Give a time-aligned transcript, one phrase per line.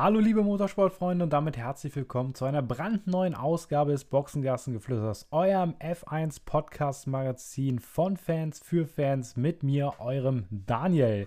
[0.00, 6.42] Hallo liebe Motorsportfreunde und damit herzlich willkommen zu einer brandneuen Ausgabe des Boxengassengeflüsters, eurem F1
[6.44, 11.26] Podcast Magazin von Fans für Fans mit mir, eurem Daniel.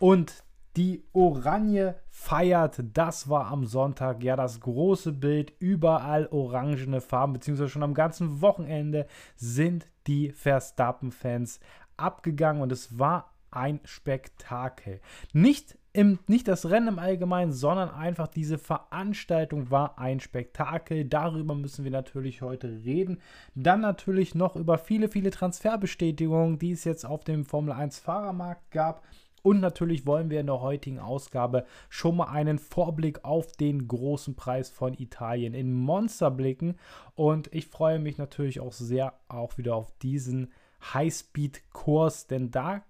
[0.00, 0.42] Und
[0.76, 7.70] die Oranje feiert, das war am Sonntag ja das große Bild, überall orangene Farben, beziehungsweise
[7.70, 11.60] schon am ganzen Wochenende sind die Verstappen-Fans
[11.96, 15.00] abgegangen und es war ein Spektakel.
[15.32, 21.04] Nicht im, nicht das Rennen im Allgemeinen, sondern einfach diese Veranstaltung war ein Spektakel.
[21.04, 23.20] Darüber müssen wir natürlich heute reden.
[23.54, 28.70] Dann natürlich noch über viele, viele Transferbestätigungen, die es jetzt auf dem Formel 1 Fahrermarkt
[28.70, 29.02] gab.
[29.42, 34.34] Und natürlich wollen wir in der heutigen Ausgabe schon mal einen Vorblick auf den großen
[34.34, 36.76] Preis von Italien in Monster blicken.
[37.14, 40.52] Und ich freue mich natürlich auch sehr auch wieder auf diesen
[40.92, 42.82] Highspeed-Kurs, denn da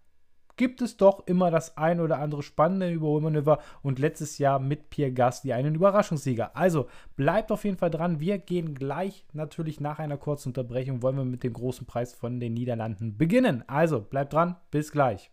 [0.58, 5.12] gibt es doch immer das ein oder andere spannende Überholmanöver und letztes Jahr mit Pierre
[5.12, 6.54] Gasly einen Überraschungssieger.
[6.54, 8.20] Also bleibt auf jeden Fall dran.
[8.20, 12.40] Wir gehen gleich natürlich nach einer kurzen Unterbrechung, wollen wir mit dem großen Preis von
[12.40, 13.64] den Niederlanden beginnen.
[13.66, 15.30] Also bleibt dran, bis gleich.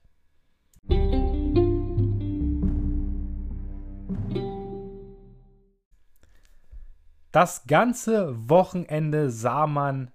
[7.32, 10.12] Das ganze Wochenende sah man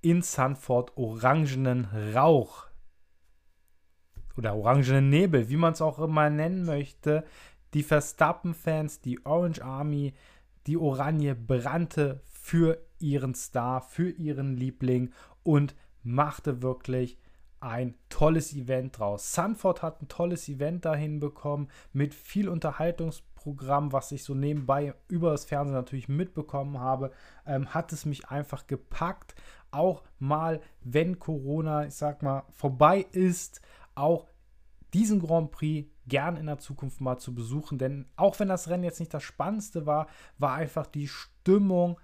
[0.00, 2.66] in Sanford orangenen Rauch
[4.36, 7.24] oder orangenen Nebel, wie man es auch immer nennen möchte.
[7.72, 10.14] Die Verstappen-Fans, die Orange Army,
[10.66, 15.12] die Oranje brannte für ihren Star, für ihren Liebling
[15.42, 17.18] und machte wirklich
[17.60, 19.32] ein tolles Event draus.
[19.32, 25.30] Sanford hat ein tolles Event dahin bekommen mit viel Unterhaltungsprogramm, was ich so nebenbei über
[25.30, 27.10] das Fernsehen natürlich mitbekommen habe,
[27.46, 29.34] ähm, hat es mich einfach gepackt.
[29.70, 33.62] Auch mal, wenn Corona, ich sag mal, vorbei ist,
[33.94, 34.26] auch
[34.92, 37.78] diesen Grand Prix gern in der Zukunft mal zu besuchen.
[37.78, 40.06] Denn auch wenn das Rennen jetzt nicht das Spannendste war,
[40.38, 41.98] war einfach die Stimmung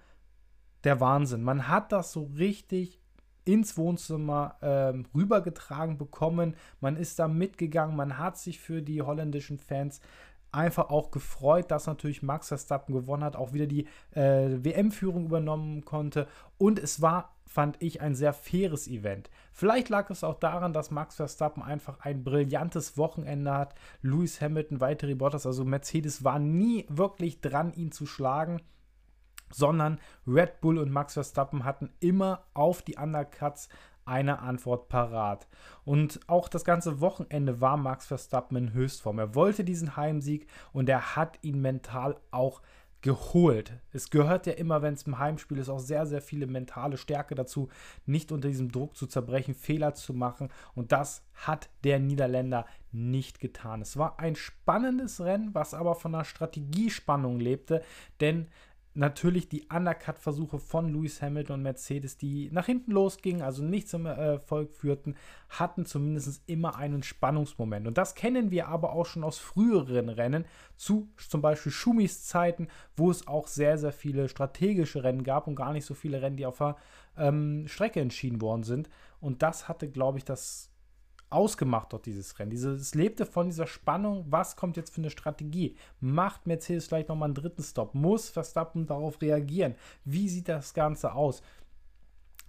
[0.83, 1.43] der Wahnsinn.
[1.43, 2.99] Man hat das so richtig
[3.45, 6.55] ins Wohnzimmer ähm, rübergetragen bekommen.
[6.79, 7.95] Man ist da mitgegangen.
[7.95, 9.99] Man hat sich für die holländischen Fans
[10.51, 15.85] einfach auch gefreut, dass natürlich Max Verstappen gewonnen hat, auch wieder die äh, WM-Führung übernommen
[15.85, 16.27] konnte.
[16.57, 19.29] Und es war fand ich ein sehr faires Event.
[19.51, 23.75] Vielleicht lag es auch daran, dass Max Verstappen einfach ein brillantes Wochenende hat.
[24.01, 28.61] Lewis Hamilton, weitere Bottas, also Mercedes war nie wirklich dran, ihn zu schlagen,
[29.49, 33.67] sondern Red Bull und Max Verstappen hatten immer auf die Undercuts
[34.05, 35.49] eine Antwort parat.
[35.83, 39.19] Und auch das ganze Wochenende war Max Verstappen in Höchstform.
[39.19, 42.61] Er wollte diesen Heimsieg und er hat ihn mental auch
[43.01, 43.73] geholt.
[43.91, 47.35] Es gehört ja immer, wenn es im Heimspiel ist, auch sehr, sehr viele mentale Stärke
[47.35, 47.69] dazu,
[48.05, 50.49] nicht unter diesem Druck zu zerbrechen, Fehler zu machen.
[50.75, 53.81] Und das hat der Niederländer nicht getan.
[53.81, 57.83] Es war ein spannendes Rennen, was aber von einer Strategiespannung lebte,
[58.19, 58.47] denn
[58.93, 64.05] natürlich die Undercut-Versuche von Lewis Hamilton und Mercedes, die nach hinten losgingen, also nicht zum
[64.05, 65.15] Erfolg führten,
[65.49, 67.87] hatten zumindest immer einen Spannungsmoment.
[67.87, 72.67] Und das kennen wir aber auch schon aus früheren Rennen, zu zum Beispiel Schumis Zeiten,
[72.95, 76.37] wo es auch sehr, sehr viele strategische Rennen gab und gar nicht so viele Rennen,
[76.37, 76.75] die auf der
[77.17, 78.89] ähm, Strecke entschieden worden sind.
[79.19, 80.70] Und das hatte, glaube ich, das
[81.31, 82.51] ausgemacht dort dieses Rennen.
[82.51, 85.75] es lebte von dieser Spannung, was kommt jetzt für eine Strategie?
[85.99, 87.95] Macht Mercedes vielleicht nochmal einen dritten Stop?
[87.95, 89.75] Muss Verstappen darauf reagieren?
[90.03, 91.41] Wie sieht das Ganze aus?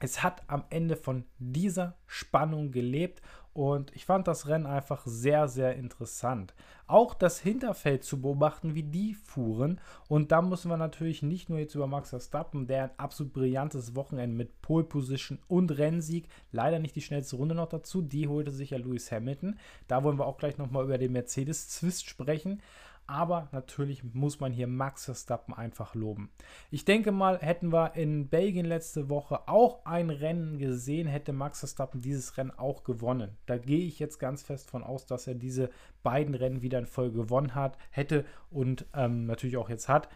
[0.01, 3.23] Es hat am Ende von dieser Spannung gelebt
[3.55, 6.55] und ich fand das Rennen einfach sehr, sehr interessant.
[6.87, 9.81] Auch das Hinterfeld zu beobachten, wie die fuhren.
[10.09, 13.95] Und da müssen wir natürlich nicht nur jetzt über Max Verstappen, der ein absolut brillantes
[13.95, 18.51] Wochenende mit Pole Position und Rennsieg, leider nicht die schnellste Runde noch dazu, die holte
[18.51, 19.59] sich ja Lewis Hamilton.
[19.87, 22.63] Da wollen wir auch gleich nochmal über den Mercedes-Zwist sprechen.
[23.07, 26.31] Aber natürlich muss man hier Max Verstappen einfach loben.
[26.71, 31.59] Ich denke mal, hätten wir in Belgien letzte Woche auch ein Rennen gesehen, hätte Max
[31.59, 33.37] Verstappen dieses Rennen auch gewonnen.
[33.47, 35.71] Da gehe ich jetzt ganz fest von aus, dass er diese
[36.03, 40.09] beiden Rennen wieder in Folge gewonnen hat, hätte und ähm, natürlich auch jetzt hat,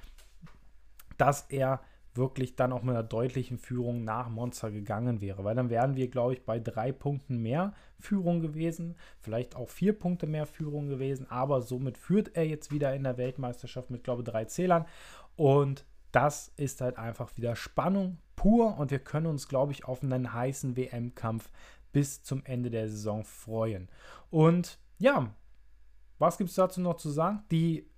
[1.18, 1.80] dass er
[2.16, 5.44] wirklich dann auch mit einer deutlichen Führung nach Monza gegangen wäre.
[5.44, 9.98] Weil dann wären wir, glaube ich, bei drei Punkten mehr Führung gewesen, vielleicht auch vier
[9.98, 14.22] Punkte mehr Führung gewesen, aber somit führt er jetzt wieder in der Weltmeisterschaft mit, glaube
[14.22, 14.86] ich, drei Zählern.
[15.36, 20.02] Und das ist halt einfach wieder Spannung pur und wir können uns, glaube ich, auf
[20.02, 21.50] einen heißen WM-Kampf
[21.92, 23.88] bis zum Ende der Saison freuen.
[24.30, 25.34] Und ja,
[26.18, 27.42] was gibt es dazu noch zu sagen?
[27.50, 27.90] Die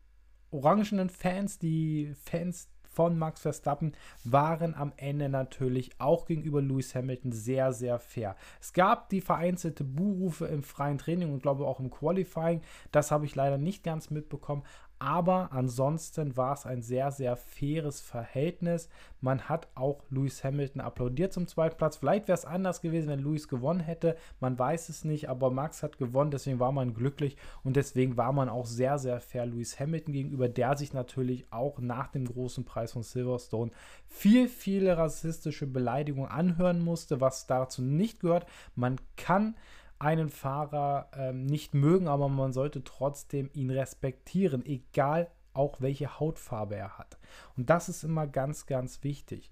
[0.50, 3.92] orangenen Fans, die Fans von Max Verstappen
[4.24, 8.34] waren am Ende natürlich auch gegenüber Lewis Hamilton sehr, sehr fair.
[8.60, 12.60] Es gab die vereinzelte Buhrufe im freien Training und glaube auch im Qualifying.
[12.90, 14.64] Das habe ich leider nicht ganz mitbekommen.
[15.00, 18.88] Aber ansonsten war es ein sehr, sehr faires Verhältnis.
[19.20, 21.96] Man hat auch Lewis Hamilton applaudiert zum zweiten Platz.
[21.96, 24.16] Vielleicht wäre es anders gewesen, wenn Lewis gewonnen hätte.
[24.40, 28.32] Man weiß es nicht, aber Max hat gewonnen, deswegen war man glücklich und deswegen war
[28.32, 32.64] man auch sehr, sehr fair Lewis Hamilton gegenüber, der sich natürlich auch nach dem großen
[32.64, 33.70] Preis von Silverstone
[34.06, 38.46] viel, viele rassistische Beleidigungen anhören musste, was dazu nicht gehört.
[38.74, 39.54] Man kann
[39.98, 46.76] einen Fahrer ähm, nicht mögen, aber man sollte trotzdem ihn respektieren, egal auch welche Hautfarbe
[46.76, 47.18] er hat.
[47.56, 49.50] Und das ist immer ganz, ganz wichtig.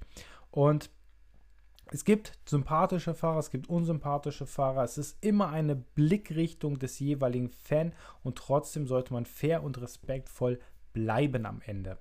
[0.50, 0.90] Und
[1.92, 4.82] es gibt sympathische Fahrer, es gibt unsympathische Fahrer.
[4.82, 10.60] Es ist immer eine Blickrichtung des jeweiligen Fan und trotzdem sollte man fair und respektvoll
[10.92, 11.98] bleiben am Ende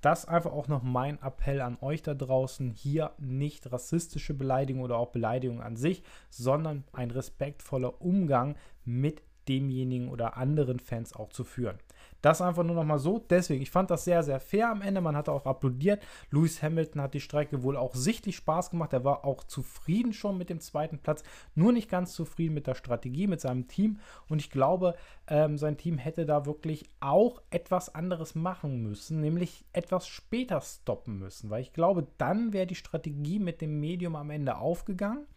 [0.00, 2.70] das einfach auch noch mein Appell an euch da draußen.
[2.70, 10.08] Hier nicht rassistische Beleidigung oder auch Beleidigung an sich, sondern ein respektvoller Umgang mit demjenigen
[10.08, 11.78] oder anderen Fans auch zu führen.
[12.26, 13.20] Das einfach nur noch mal so.
[13.30, 15.00] Deswegen, ich fand das sehr, sehr fair am Ende.
[15.00, 16.02] Man hatte auch applaudiert.
[16.32, 18.92] Lewis Hamilton hat die Strecke wohl auch sichtlich Spaß gemacht.
[18.92, 21.22] Er war auch zufrieden schon mit dem zweiten Platz,
[21.54, 24.00] nur nicht ganz zufrieden mit der Strategie, mit seinem Team.
[24.28, 24.96] Und ich glaube,
[25.28, 31.20] ähm, sein Team hätte da wirklich auch etwas anderes machen müssen, nämlich etwas später stoppen
[31.20, 35.28] müssen, weil ich glaube, dann wäre die Strategie mit dem Medium am Ende aufgegangen.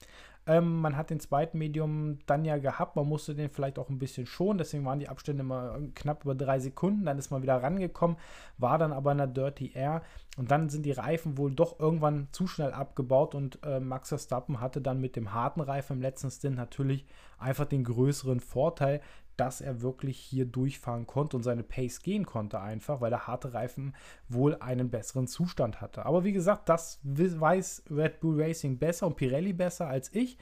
[0.47, 3.99] Ähm, man hat den zweiten Medium dann ja gehabt, man musste den vielleicht auch ein
[3.99, 7.05] bisschen schonen, deswegen waren die Abstände immer knapp über drei Sekunden.
[7.05, 8.17] Dann ist man wieder rangekommen,
[8.57, 10.01] war dann aber in der Dirty Air.
[10.37, 13.35] Und dann sind die Reifen wohl doch irgendwann zu schnell abgebaut.
[13.35, 17.05] Und äh, Max Verstappen hatte dann mit dem harten Reifen im letzten Stint natürlich
[17.37, 19.01] einfach den größeren Vorteil,
[19.39, 23.53] dass er wirklich hier durchfahren konnte und seine Pace gehen konnte einfach, weil der harte
[23.53, 23.95] Reifen
[24.27, 26.05] wohl einen besseren Zustand hatte.
[26.05, 30.37] Aber wie gesagt, das weiß Red Bull Racing besser und Pirelli besser als ich.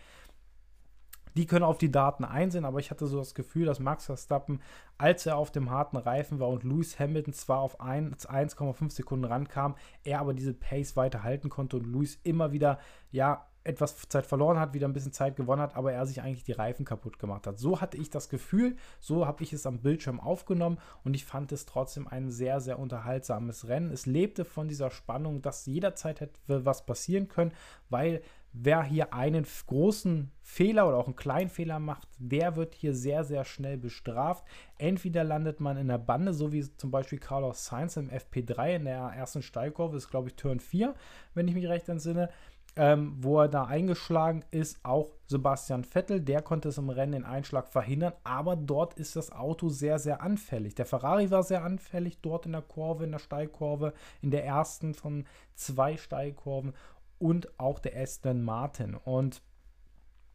[1.35, 4.59] Die können auf die Daten einsehen, aber ich hatte so das Gefühl, dass Max Verstappen,
[4.97, 9.75] als er auf dem harten Reifen war und Lewis Hamilton zwar auf 1,5 Sekunden rankam,
[10.03, 12.79] er aber diese Pace weiter halten konnte und Lewis immer wieder,
[13.11, 16.43] ja, etwas Zeit verloren hat, wieder ein bisschen Zeit gewonnen hat, aber er sich eigentlich
[16.43, 17.59] die Reifen kaputt gemacht hat.
[17.59, 21.51] So hatte ich das Gefühl, so habe ich es am Bildschirm aufgenommen und ich fand
[21.51, 23.91] es trotzdem ein sehr, sehr unterhaltsames Rennen.
[23.91, 27.51] Es lebte von dieser Spannung, dass jederzeit hätte was passieren können,
[27.89, 28.21] weil
[28.53, 33.23] wer hier einen großen Fehler oder auch einen kleinen Fehler macht, der wird hier sehr,
[33.23, 34.45] sehr schnell bestraft.
[34.77, 38.85] Entweder landet man in der Bande, so wie zum Beispiel Carlos Sainz im FP3 in
[38.85, 40.95] der ersten Steilkurve, ist glaube ich Turn 4,
[41.33, 42.29] wenn ich mich recht entsinne
[42.77, 46.21] ähm, wo er da eingeschlagen ist, auch Sebastian Vettel.
[46.21, 50.21] Der konnte es im Rennen den Einschlag verhindern, aber dort ist das Auto sehr, sehr
[50.21, 50.75] anfällig.
[50.75, 54.93] Der Ferrari war sehr anfällig dort in der Kurve, in der Steilkurve, in der ersten
[54.93, 55.25] von
[55.55, 56.73] zwei Steilkurven
[57.19, 58.95] und auch der Aston Martin.
[58.95, 59.41] Und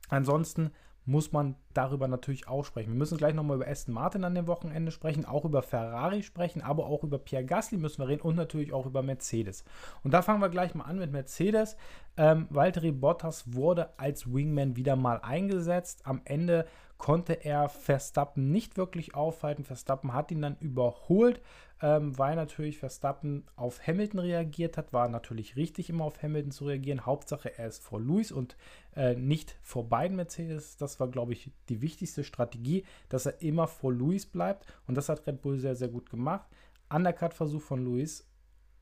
[0.09, 0.73] ansonsten
[1.05, 2.93] muss man darüber natürlich auch sprechen.
[2.93, 6.63] Wir müssen gleich nochmal über Aston Martin an dem Wochenende sprechen, auch über Ferrari sprechen,
[6.63, 9.65] aber auch über Pierre Gasly müssen wir reden und natürlich auch über Mercedes.
[10.05, 11.77] Und da fangen wir gleich mal an mit Mercedes.
[12.17, 16.03] Ähm, Valtteri Bottas wurde als Wingman wieder mal eingesetzt.
[16.05, 16.67] Am Ende
[17.03, 19.65] konnte er Verstappen nicht wirklich aufhalten.
[19.65, 21.43] Verstappen hat ihn dann überholt,
[21.81, 24.93] ähm, weil natürlich Verstappen auf Hamilton reagiert hat.
[24.93, 27.05] War natürlich richtig, immer auf Hamilton zu reagieren.
[27.05, 28.57] Hauptsache, er ist vor Lewis und
[28.95, 30.77] äh, nicht vor beiden Mercedes.
[30.77, 34.65] Das war, glaube ich, die wichtigste Strategie, dass er immer vor Lewis bleibt.
[34.87, 36.47] Und das hat Red Bull sehr, sehr gut gemacht.
[36.89, 38.31] Undercut-Versuch von Lewis.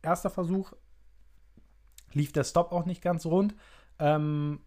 [0.03, 0.75] Erster Versuch
[2.13, 3.55] lief der Stop auch nicht ganz rund.
[3.99, 4.61] Ähm,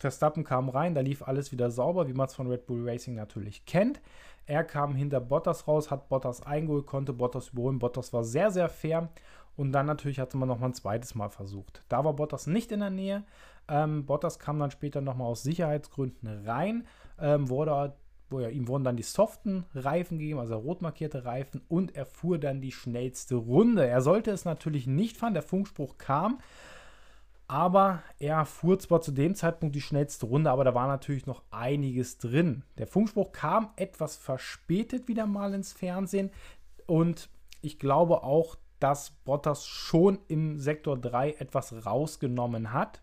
[0.00, 3.14] Verstappen kam rein, da lief alles wieder sauber, wie man es von Red Bull Racing
[3.14, 4.00] natürlich kennt.
[4.46, 7.78] Er kam hinter Bottas raus, hat Bottas eingeholt, konnte Bottas überholen.
[7.78, 9.10] Bottas war sehr, sehr fair.
[9.56, 11.82] Und dann natürlich hatte man nochmal ein zweites Mal versucht.
[11.88, 13.24] Da war Bottas nicht in der Nähe.
[13.68, 16.86] Ähm, Bottas kam dann später nochmal aus Sicherheitsgründen rein,
[17.20, 17.94] ähm, wurde
[18.30, 22.06] wo ja, ihm wurden dann die soften Reifen gegeben, also rot markierte Reifen, und er
[22.06, 23.86] fuhr dann die schnellste Runde.
[23.86, 26.38] Er sollte es natürlich nicht fahren, der Funkspruch kam,
[27.50, 31.42] aber er fuhr zwar zu dem Zeitpunkt die schnellste Runde, aber da war natürlich noch
[31.50, 32.62] einiges drin.
[32.78, 36.30] Der Funkspruch kam etwas verspätet wieder mal ins Fernsehen
[36.86, 37.28] und
[37.60, 43.02] ich glaube auch, dass Bottas schon im Sektor 3 etwas rausgenommen hat,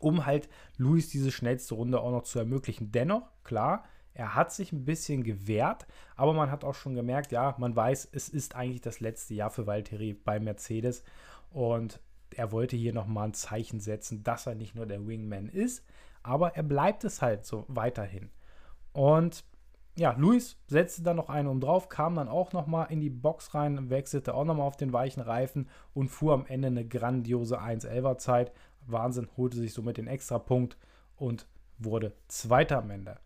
[0.00, 2.90] um halt Luis diese schnellste Runde auch noch zu ermöglichen.
[2.90, 7.54] Dennoch, klar, er hat sich ein bisschen gewehrt, aber man hat auch schon gemerkt, ja,
[7.58, 11.04] man weiß, es ist eigentlich das letzte Jahr für Valtteri bei Mercedes
[11.52, 12.00] und
[12.34, 15.84] er wollte hier nochmal ein Zeichen setzen, dass er nicht nur der Wingman ist,
[16.22, 18.30] aber er bleibt es halt so weiterhin.
[18.92, 19.44] Und
[19.96, 23.54] ja, Luis setzte dann noch einen um drauf, kam dann auch nochmal in die Box
[23.54, 28.18] rein, wechselte auch nochmal auf den weichen Reifen und fuhr am Ende eine grandiose 1-11er
[28.18, 28.52] Zeit.
[28.86, 30.78] Wahnsinn, holte sich somit den Extrapunkt
[31.16, 31.46] und
[31.78, 33.18] wurde Zweiter am Ende.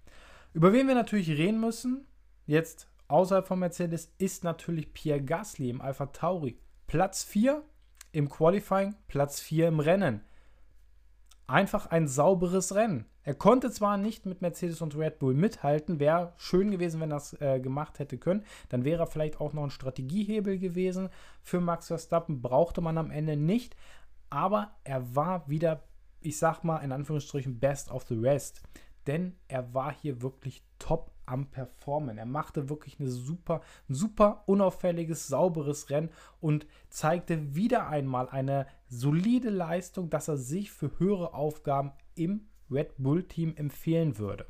[0.52, 2.06] Über wen wir natürlich reden müssen,
[2.46, 6.58] jetzt außerhalb von Mercedes ist natürlich Pierre Gasly im Alpha Tauri.
[6.86, 7.62] Platz 4
[8.14, 10.20] im Qualifying, Platz 4 im Rennen.
[11.46, 13.06] Einfach ein sauberes Rennen.
[13.22, 17.16] Er konnte zwar nicht mit Mercedes und Red Bull mithalten, wäre schön gewesen, wenn er
[17.16, 18.44] es äh, gemacht hätte können.
[18.68, 21.08] Dann wäre er vielleicht auch noch ein Strategiehebel gewesen
[21.42, 22.40] für Max Verstappen.
[22.40, 23.76] Brauchte man am Ende nicht.
[24.30, 25.84] Aber er war wieder,
[26.20, 28.62] ich sag mal in Anführungsstrichen, best of the rest.
[29.06, 32.18] Denn er war hier wirklich top am Performen.
[32.18, 39.50] Er machte wirklich eine super, super unauffälliges, sauberes Rennen und zeigte wieder einmal eine solide
[39.50, 44.46] Leistung, dass er sich für höhere Aufgaben im Red Bull-Team empfehlen würde.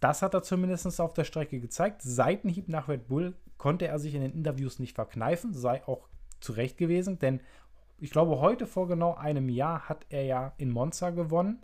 [0.00, 2.02] Das hat er zumindest auf der Strecke gezeigt.
[2.02, 6.08] Seitenhieb nach Red Bull konnte er sich in den Interviews nicht verkneifen, sei auch
[6.40, 7.40] zu Recht gewesen, denn
[8.00, 11.60] ich glaube, heute vor genau einem Jahr hat er ja in Monza gewonnen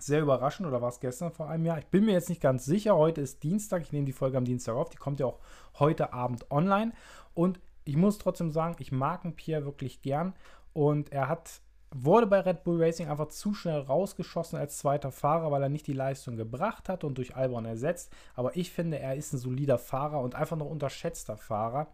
[0.00, 1.78] sehr überraschend, oder war es gestern vor einem Jahr?
[1.78, 2.96] Ich bin mir jetzt nicht ganz sicher.
[2.96, 3.82] Heute ist Dienstag.
[3.82, 4.90] Ich nehme die Folge am Dienstag auf.
[4.90, 5.40] Die kommt ja auch
[5.78, 6.92] heute Abend online.
[7.34, 10.34] Und ich muss trotzdem sagen, ich mag einen Pierre wirklich gern.
[10.72, 15.50] Und er hat, wurde bei Red Bull Racing einfach zu schnell rausgeschossen als zweiter Fahrer,
[15.50, 18.12] weil er nicht die Leistung gebracht hat und durch Albon ersetzt.
[18.34, 21.88] Aber ich finde, er ist ein solider Fahrer und einfach noch unterschätzter Fahrer.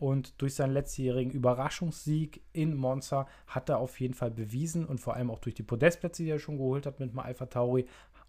[0.00, 5.14] Und durch seinen letztjährigen Überraschungssieg in Monza hat er auf jeden Fall bewiesen und vor
[5.14, 7.84] allem auch durch die Podestplätze, die er schon geholt hat mit dem Alpha Tauri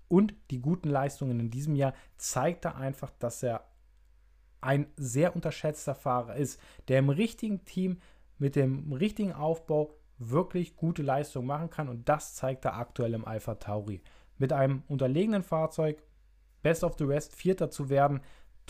[0.09, 3.63] und die guten Leistungen in diesem Jahr, zeigt er einfach, dass er
[4.59, 6.59] ein sehr unterschätzter Fahrer ist,
[6.89, 8.01] der im richtigen Team
[8.37, 13.23] mit dem richtigen Aufbau wirklich gute Leistungen machen kann und das zeigt er aktuell im
[13.23, 14.01] Alpha Tauri.
[14.37, 16.03] Mit einem unterlegenen Fahrzeug,
[16.63, 18.19] Best of the Rest, Vierter zu werden,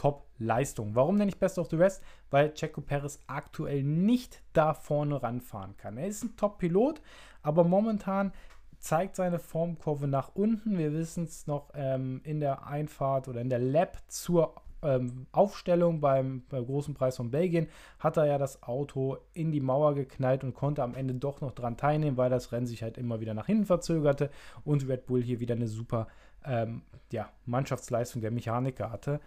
[0.01, 0.95] Top-Leistung.
[0.95, 2.01] Warum nenne ich Best of the Rest?
[2.31, 5.95] Weil Checo Perez aktuell nicht da vorne ranfahren kann.
[5.95, 7.03] Er ist ein Top-Pilot,
[7.43, 8.33] aber momentan
[8.79, 10.79] zeigt seine Formkurve nach unten.
[10.79, 16.01] Wir wissen es noch ähm, in der Einfahrt oder in der Lab zur ähm, Aufstellung
[16.01, 17.67] beim, beim, großen Preis von Belgien
[17.99, 21.51] hat er ja das Auto in die Mauer geknallt und konnte am Ende doch noch
[21.51, 24.31] dran teilnehmen, weil das Rennen sich halt immer wieder nach hinten verzögerte
[24.63, 26.07] und Red Bull hier wieder eine super
[26.43, 26.81] ähm,
[27.11, 29.19] ja, Mannschaftsleistung der Mechaniker hatte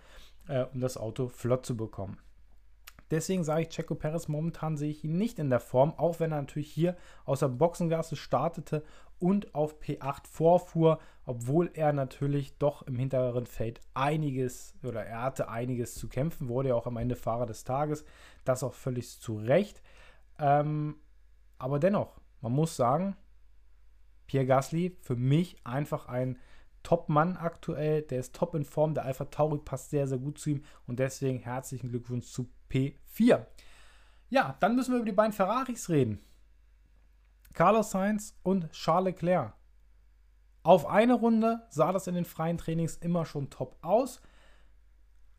[0.49, 2.19] äh, um das Auto flott zu bekommen.
[3.11, 6.33] Deswegen sage ich, Checo Perez momentan sehe ich ihn nicht in der Form, auch wenn
[6.33, 8.83] er natürlich hier aus der Boxengasse startete
[9.19, 15.49] und auf P8 vorfuhr, obwohl er natürlich doch im hinteren Feld einiges oder er hatte
[15.49, 18.05] einiges zu kämpfen, wurde ja auch am Ende Fahrer des Tages,
[18.45, 19.83] das auch völlig zu Recht.
[20.39, 20.97] Ähm,
[21.59, 23.17] aber dennoch, man muss sagen,
[24.27, 26.39] Pierre Gasly für mich einfach ein
[26.85, 28.95] Top-Mann aktuell, der ist top in Form.
[28.95, 33.45] Der Alpha Tauri passt sehr, sehr gut zu ihm und deswegen herzlichen Glückwunsch zu P4.
[34.31, 36.21] Ja, dann müssen wir über die beiden Ferraris reden.
[37.53, 39.55] Carlos Sainz und Charles Leclerc.
[40.63, 44.23] Auf eine Runde sah das in den freien Trainings immer schon top aus,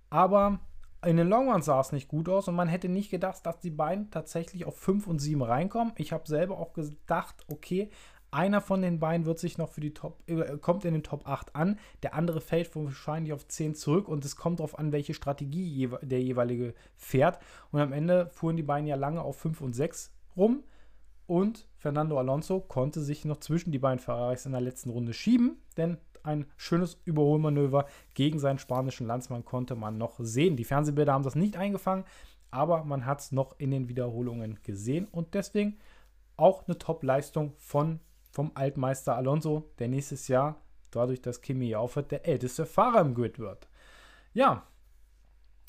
[0.09, 0.59] aber
[1.05, 3.69] in den Long sah es nicht gut aus und man hätte nicht gedacht, dass die
[3.69, 5.93] beiden tatsächlich auf 5 und 7 reinkommen.
[5.97, 7.89] Ich habe selber auch gedacht, okay,
[8.35, 11.27] einer von den beiden wird sich noch für die Top, äh, kommt in den Top
[11.27, 15.13] 8 an, der andere fällt wahrscheinlich auf 10 zurück und es kommt darauf an, welche
[15.13, 17.39] Strategie der jeweilige fährt.
[17.71, 20.63] Und am Ende fuhren die beiden ja lange auf 5 und 6 rum
[21.27, 25.57] und Fernando Alonso konnte sich noch zwischen die beiden Ferraris in der letzten Runde schieben,
[25.77, 30.57] denn ein schönes Überholmanöver gegen seinen spanischen Landsmann konnte man noch sehen.
[30.57, 32.03] Die Fernsehbilder haben das nicht eingefangen,
[32.51, 35.77] aber man hat es noch in den Wiederholungen gesehen und deswegen
[36.35, 37.99] auch eine Top-Leistung von
[38.35, 40.61] vom Altmeister Alonso, der nächstes Jahr,
[40.91, 43.69] dadurch, dass Kimi aufhört, der älteste Fahrer im Grid wird.
[44.33, 44.63] Ja,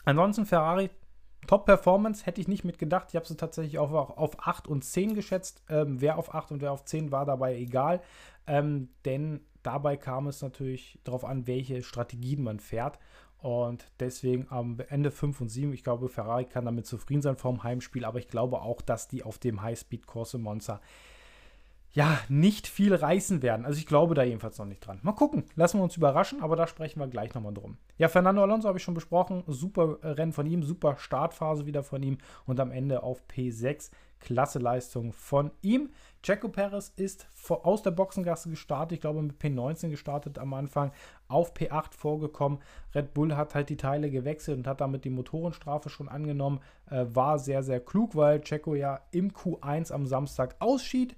[0.04, 0.90] ansonsten Ferrari,
[1.46, 3.06] Top-Performance, hätte ich nicht mit gedacht.
[3.10, 5.62] Ich habe sie tatsächlich auf, auf 8 und 10 geschätzt.
[5.68, 8.02] Ähm, wer auf 8 und wer auf 10 war dabei egal.
[8.48, 12.98] Ähm, denn dabei kam es natürlich darauf an, welche Strategien man fährt.
[13.38, 17.62] Und deswegen am Ende 5 und 7, ich glaube, Ferrari kann damit zufrieden sein vom
[17.62, 20.80] Heimspiel, aber ich glaube auch, dass die auf dem High-Speed-Corse Monza
[21.96, 23.64] ja, nicht viel reißen werden.
[23.64, 24.98] Also ich glaube da jedenfalls noch nicht dran.
[25.00, 27.78] Mal gucken, lassen wir uns überraschen, aber da sprechen wir gleich nochmal drum.
[27.96, 29.44] Ja, Fernando Alonso habe ich schon besprochen.
[29.46, 33.90] Super Rennen von ihm, super Startphase wieder von ihm und am Ende auf P6.
[34.20, 35.88] Klasse Leistung von ihm.
[36.22, 40.92] Checo Perez ist aus der Boxengasse gestartet, ich glaube mit P19 gestartet am Anfang,
[41.28, 42.58] auf P8 vorgekommen.
[42.94, 46.60] Red Bull hat halt die Teile gewechselt und hat damit die Motorenstrafe schon angenommen.
[46.90, 51.16] Äh, war sehr, sehr klug, weil Checo ja im Q1 am Samstag ausschied.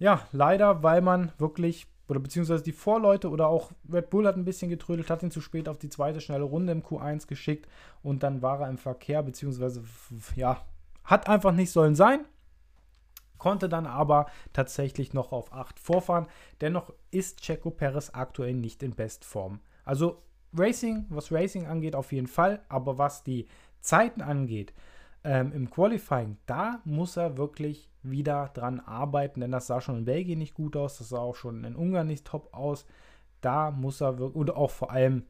[0.00, 4.46] Ja, leider, weil man wirklich, oder beziehungsweise die Vorleute oder auch Red Bull hat ein
[4.46, 7.68] bisschen getrödelt, hat ihn zu spät auf die zweite schnelle Runde im Q1 geschickt
[8.02, 9.84] und dann war er im Verkehr, beziehungsweise,
[10.34, 10.64] ja,
[11.04, 12.24] hat einfach nicht sollen sein.
[13.36, 16.26] Konnte dann aber tatsächlich noch auf 8 vorfahren.
[16.62, 19.60] Dennoch ist Checo Perez aktuell nicht in Bestform.
[19.84, 20.22] Also
[20.54, 22.62] Racing, was Racing angeht, auf jeden Fall.
[22.70, 23.48] Aber was die
[23.80, 24.72] Zeiten angeht,
[25.24, 30.04] ähm, im Qualifying, da muss er wirklich wieder dran arbeiten, denn das sah schon in
[30.04, 32.86] Belgien nicht gut aus, das sah auch schon in Ungarn nicht top aus.
[33.40, 35.24] Da muss er wirklich, und auch vor allem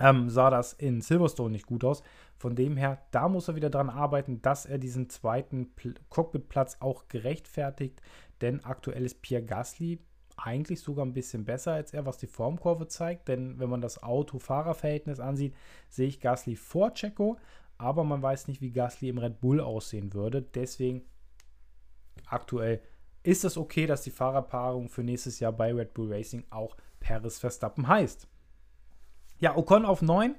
[0.00, 2.02] ähm, sah das in Silverstone nicht gut aus.
[2.36, 5.72] Von dem her, da muss er wieder dran arbeiten, dass er diesen zweiten
[6.08, 8.00] Cockpitplatz auch gerechtfertigt,
[8.40, 10.00] denn aktuell ist Pierre Gasly
[10.36, 14.02] eigentlich sogar ein bisschen besser als er, was die Formkurve zeigt, denn wenn man das
[14.02, 15.54] Auto-Fahrer-Verhältnis ansieht,
[15.88, 17.38] sehe ich Gasly vor Checo,
[17.76, 20.42] aber man weiß nicht, wie Gasly im Red Bull aussehen würde.
[20.42, 21.02] Deswegen
[22.26, 22.80] aktuell
[23.22, 27.38] ist es okay, dass die Fahrerpaarung für nächstes Jahr bei Red Bull Racing auch Paris
[27.38, 28.26] Verstappen heißt.
[29.38, 30.36] Ja, Ocon auf 9.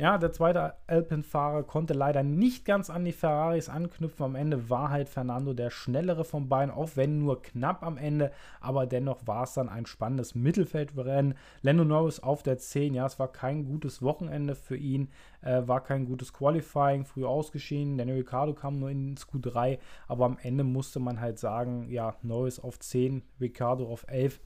[0.00, 4.24] Ja, der zweite Alpine-Fahrer konnte leider nicht ganz an die Ferraris anknüpfen.
[4.24, 8.32] Am Ende war halt Fernando der schnellere von beiden, auch wenn nur knapp am Ende.
[8.62, 11.34] Aber dennoch war es dann ein spannendes Mittelfeldrennen.
[11.60, 12.94] Lando Norris auf der 10.
[12.94, 15.10] Ja, es war kein gutes Wochenende für ihn.
[15.42, 17.98] Äh, war kein gutes Qualifying, früh ausgeschieden.
[17.98, 19.78] Daniel Ricciardo kam nur ins Q3.
[20.08, 24.40] Aber am Ende musste man halt sagen, ja, Norris auf 10, Ricciardo auf 11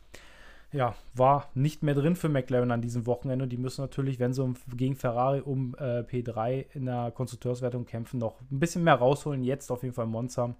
[0.74, 3.46] ja, war nicht mehr drin für McLaren an diesem Wochenende.
[3.46, 8.40] Die müssen natürlich, wenn sie gegen Ferrari um äh, P3 in der Konstrukteurswertung kämpfen, noch
[8.50, 9.44] ein bisschen mehr rausholen.
[9.44, 10.56] Jetzt auf jeden Fall Monza.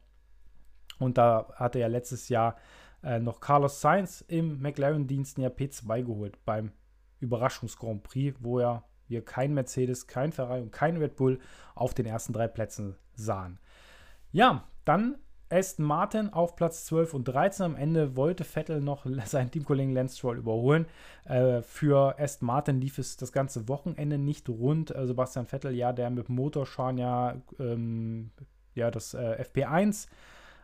[1.01, 2.57] Und da hatte ja letztes Jahr
[3.03, 6.71] äh, noch Carlos Sainz im McLaren-Diensten ja P2 geholt beim
[7.19, 11.41] Überraschungs-Grand Prix, wo ja wir kein Mercedes, kein Ferrari und kein Red Bull
[11.75, 13.59] auf den ersten drei Plätzen sahen.
[14.31, 15.17] Ja, dann
[15.55, 17.65] Aston Martin auf Platz 12 und 13.
[17.65, 20.87] Am Ende wollte Vettel noch seinen Teamkollegen Lance Stroll überholen.
[21.27, 24.95] Äh, für Aston Martin lief es das ganze Wochenende nicht rund.
[24.95, 28.31] Äh, Sebastian Vettel, ja, der mit Motorschaden ja, ähm,
[28.75, 30.09] ja das äh, FP1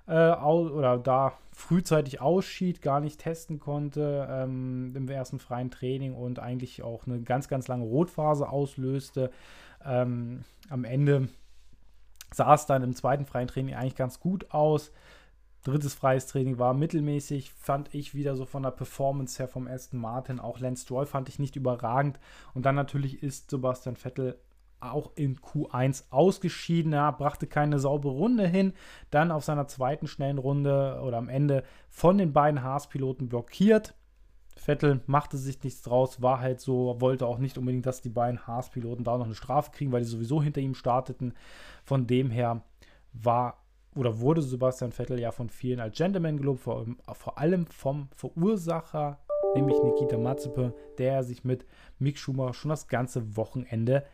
[0.08, 6.40] äh, oder da frühzeitig ausschied, gar nicht testen konnte ähm, im ersten freien Training und
[6.40, 9.30] eigentlich auch eine ganz, ganz lange Rotphase auslöste.
[9.84, 11.28] Ähm, am Ende
[12.32, 14.92] sah es dann im zweiten freien Training eigentlich ganz gut aus.
[15.62, 20.00] Drittes freies Training war mittelmäßig, fand ich wieder so von der Performance her vom Aston
[20.00, 20.40] Martin.
[20.40, 22.18] Auch Lance Stroll fand ich nicht überragend.
[22.54, 24.38] Und dann natürlich ist Sebastian Vettel
[24.80, 26.94] auch in Q1 ausgeschieden.
[26.94, 28.72] Er brachte keine saubere Runde hin.
[29.10, 33.94] Dann auf seiner zweiten schnellen Runde oder am Ende von den beiden Haas-Piloten blockiert.
[34.60, 38.46] Vettel machte sich nichts draus, war halt so, wollte auch nicht unbedingt, dass die beiden
[38.46, 41.32] Haas-Piloten da noch eine Strafe kriegen, weil die sowieso hinter ihm starteten.
[41.82, 42.62] Von dem her
[43.14, 43.64] war
[43.96, 49.18] oder wurde Sebastian Vettel ja von vielen als Gentleman gelobt, vor, vor allem vom Verursacher,
[49.54, 51.64] nämlich Nikita Mazepin, der sich mit
[51.98, 54.04] Mick Schumacher schon das ganze Wochenende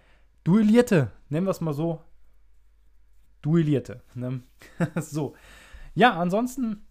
[0.44, 1.11] duellierte.
[1.28, 2.00] Nennen wir es mal so.
[3.42, 4.00] Duellierte.
[4.14, 4.42] Ne?
[4.94, 5.35] so.
[5.94, 6.86] Ja, ansonsten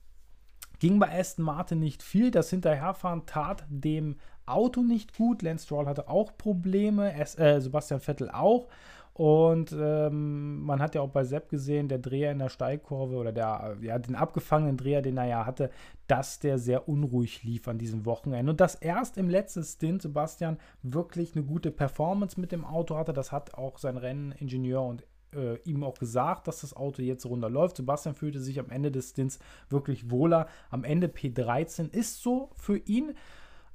[0.79, 2.31] Ging bei Aston Martin nicht viel.
[2.31, 5.41] Das Hinterherfahren tat dem Auto nicht gut.
[5.41, 8.67] Lance Stroll hatte auch Probleme, es, äh, Sebastian Vettel auch.
[9.15, 13.31] Und ähm, man hat ja auch bei Sepp gesehen, der Dreher in der Steigkurve oder
[13.31, 15.69] der, ja, den abgefangenen Dreher, den er ja hatte,
[16.07, 18.51] dass der sehr unruhig lief an diesem Wochenende.
[18.51, 23.13] Und dass erst im letzten Stint Sebastian wirklich eine gute Performance mit dem Auto hatte,
[23.13, 27.77] das hat auch sein Renningenieur und äh, ihm auch gesagt, dass das Auto jetzt runterläuft.
[27.77, 30.47] Sebastian fühlte sich am Ende des Stints wirklich wohler.
[30.69, 33.13] Am Ende P13 ist so für ihn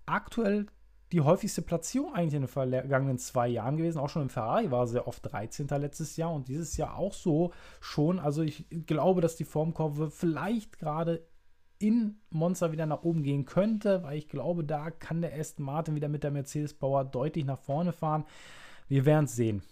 [0.07, 0.66] aktuell
[1.12, 3.99] die häufigste Platzierung eigentlich in den vergangenen zwei Jahren gewesen.
[3.99, 5.66] Auch schon im Ferrari war er sehr oft 13.
[5.68, 8.18] letztes Jahr und dieses Jahr auch so schon.
[8.18, 11.27] Also ich glaube, dass die Formkurve vielleicht gerade
[11.81, 15.94] in Monza wieder nach oben gehen könnte, weil ich glaube, da kann der Aston Martin
[15.96, 18.25] wieder mit der Mercedes-Bauer deutlich nach vorne fahren.
[18.87, 19.62] Wir werden es sehen.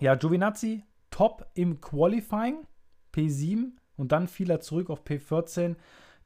[0.00, 2.66] Ja, Giovinazzi top im Qualifying,
[3.12, 5.76] P7 und dann fiel er zurück auf P14.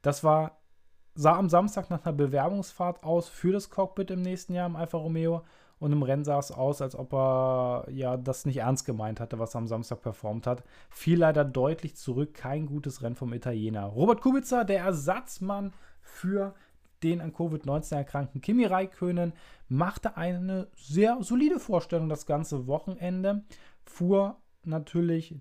[0.01, 0.61] Das war,
[1.15, 4.97] sah am Samstag nach einer Bewerbungsfahrt aus für das Cockpit im nächsten Jahr im Alfa
[4.97, 5.43] Romeo
[5.79, 9.39] und im Rennen sah es aus, als ob er ja das nicht ernst gemeint hatte,
[9.39, 10.63] was er am Samstag performt hat.
[10.89, 13.85] Fiel leider deutlich zurück, kein gutes Rennen vom Italiener.
[13.85, 16.53] Robert Kubica, der Ersatzmann für
[17.03, 19.33] den an Covid-19 erkrankten Kimi Räikkönen,
[19.67, 23.43] machte eine sehr solide Vorstellung das ganze Wochenende,
[23.83, 25.35] fuhr natürlich,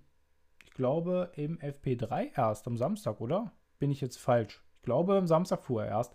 [0.64, 3.52] ich glaube, im FP3 erst am Samstag, oder?
[3.78, 4.62] Bin ich jetzt falsch?
[4.76, 6.14] Ich glaube, am Samstag fuhr er erst.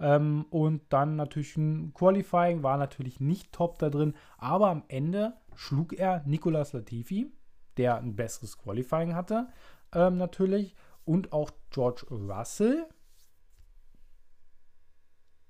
[0.00, 5.34] Ähm, und dann natürlich ein Qualifying, war natürlich nicht top da drin, aber am Ende
[5.54, 7.32] schlug er Nicolas Latifi,
[7.76, 9.48] der ein besseres Qualifying hatte,
[9.92, 12.86] ähm, natürlich, und auch George Russell,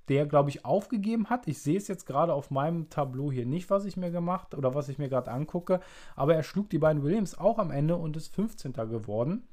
[0.08, 1.46] der, glaube ich, aufgegeben hat.
[1.46, 4.74] Ich sehe es jetzt gerade auf meinem Tableau hier nicht, was ich mir gemacht oder
[4.74, 5.80] was ich mir gerade angucke.
[6.16, 8.72] Aber er schlug die beiden Williams auch am Ende und ist 15.
[8.72, 9.46] geworden.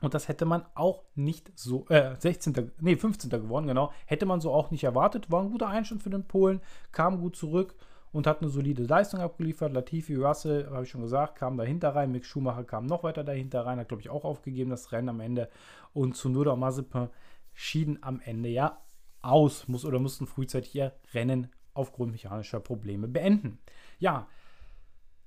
[0.00, 2.72] Und das hätte man auch nicht so, äh, 16.
[2.80, 3.30] nee, 15.
[3.30, 3.92] geworden, genau.
[4.06, 5.30] Hätte man so auch nicht erwartet.
[5.30, 7.74] War ein guter Einstand für den Polen, kam gut zurück
[8.12, 9.72] und hat eine solide Leistung abgeliefert.
[9.72, 12.12] Latifi, Russell, habe ich schon gesagt, kam dahinter rein.
[12.12, 15.20] Mick Schumacher kam noch weiter dahinter rein, hat, glaube ich, auch aufgegeben, das Rennen am
[15.20, 15.48] Ende.
[15.92, 17.08] Und Tsunoda und Mazepin
[17.52, 18.78] schieden am Ende ja
[19.22, 23.58] aus, muss oder mussten frühzeitig ihr Rennen aufgrund mechanischer Probleme beenden.
[23.98, 24.26] Ja,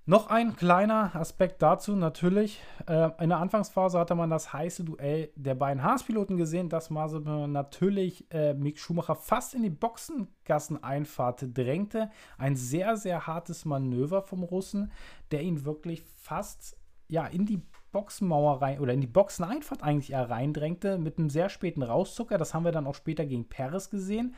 [0.05, 2.61] noch ein kleiner Aspekt dazu, natürlich.
[2.87, 7.53] Äh, in der Anfangsphase hatte man das heiße Duell der beiden Haas-Piloten gesehen, dass Mazepin
[7.53, 12.11] natürlich äh, Mick Schumacher fast in die Boxengasseneinfahrt drängte.
[12.37, 14.91] Ein sehr, sehr hartes Manöver vom Russen,
[15.31, 16.75] der ihn wirklich fast
[17.07, 17.61] ja, in die
[17.91, 22.37] Boxenmauer rein oder in die Boxeneinfahrt eigentlich eher reindrängte mit einem sehr späten Rauszucker.
[22.37, 24.35] Das haben wir dann auch später gegen Perez gesehen.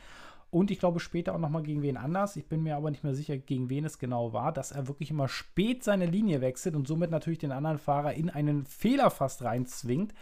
[0.50, 2.36] Und ich glaube später auch nochmal gegen wen anders.
[2.36, 5.10] Ich bin mir aber nicht mehr sicher, gegen wen es genau war, dass er wirklich
[5.10, 9.42] immer spät seine Linie wechselt und somit natürlich den anderen Fahrer in einen Fehler fast
[9.42, 10.14] reinzwingt.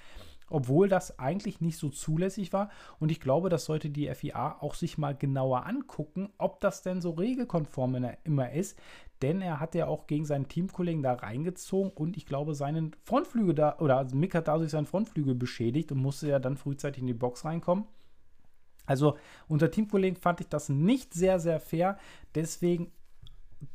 [0.51, 2.69] Obwohl das eigentlich nicht so zulässig war.
[3.01, 7.01] Und ich glaube, das sollte die FIA auch sich mal genauer angucken, ob das denn
[7.01, 8.79] so regelkonform immer ist.
[9.25, 13.55] Denn er hat ja auch gegen seinen Teamkollegen da reingezogen und ich glaube, seinen Frontflügel
[13.55, 17.07] da, oder also Mick hat dadurch seinen Frontflügel beschädigt und musste ja dann frühzeitig in
[17.07, 17.87] die Box reinkommen.
[18.85, 19.17] Also
[19.49, 21.97] unter Teamkollegen fand ich das nicht sehr, sehr fair.
[22.35, 22.93] Deswegen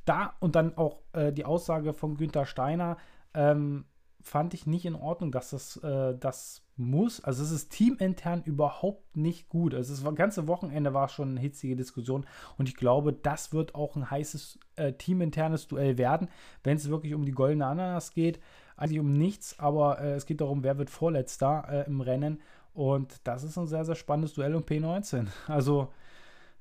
[0.06, 2.98] da und dann auch äh, die Aussage von Günther Steiner
[3.34, 3.86] ähm,
[4.22, 7.24] fand ich nicht in Ordnung, dass das, äh, das muss.
[7.24, 9.76] Also es ist teamintern überhaupt nicht gut.
[9.76, 12.26] Also das ganze Wochenende war schon eine hitzige Diskussion
[12.58, 16.30] und ich glaube, das wird auch ein heißes äh, teaminternes Duell werden,
[16.64, 18.40] wenn es wirklich um die goldene Ananas geht.
[18.78, 22.42] Eigentlich um nichts, aber äh, es geht darum, wer wird Vorletzter äh, im Rennen.
[22.74, 25.28] Und das ist ein sehr, sehr spannendes Duell um P19.
[25.48, 25.90] Also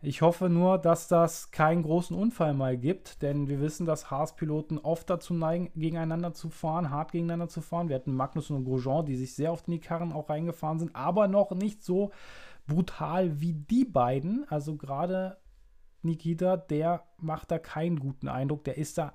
[0.00, 4.78] ich hoffe nur, dass das keinen großen Unfall mal gibt, denn wir wissen, dass Haas-Piloten
[4.78, 7.88] oft dazu neigen, gegeneinander zu fahren, hart gegeneinander zu fahren.
[7.88, 10.94] Wir hatten Magnus und Grosjean, die sich sehr oft in die Karren auch reingefahren sind,
[10.94, 12.12] aber noch nicht so
[12.68, 14.46] brutal wie die beiden.
[14.48, 15.38] Also gerade
[16.02, 18.62] Nikita, der macht da keinen guten Eindruck.
[18.64, 19.14] Der ist da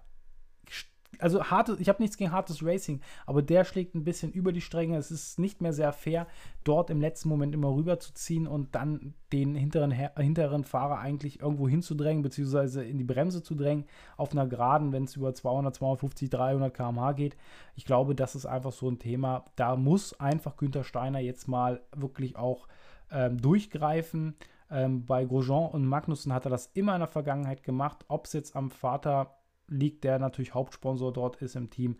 [1.19, 4.61] also hartes, ich habe nichts gegen hartes Racing, aber der schlägt ein bisschen über die
[4.61, 4.97] Stränge.
[4.97, 6.27] Es ist nicht mehr sehr fair,
[6.63, 12.23] dort im letzten Moment immer rüberzuziehen und dann den hinteren, hinteren Fahrer eigentlich irgendwo hinzudrängen,
[12.23, 13.85] beziehungsweise in die Bremse zu drängen,
[14.17, 17.35] auf einer Geraden, wenn es über 200, 250, 300 km/h geht.
[17.75, 19.45] Ich glaube, das ist einfach so ein Thema.
[19.55, 22.67] Da muss einfach Günther Steiner jetzt mal wirklich auch
[23.11, 24.35] ähm, durchgreifen.
[24.69, 28.05] Ähm, bei Grosjean und Magnussen hat er das immer in der Vergangenheit gemacht.
[28.07, 29.35] Ob es jetzt am Vater
[29.67, 31.97] liegt, der natürlich Hauptsponsor dort ist im Team.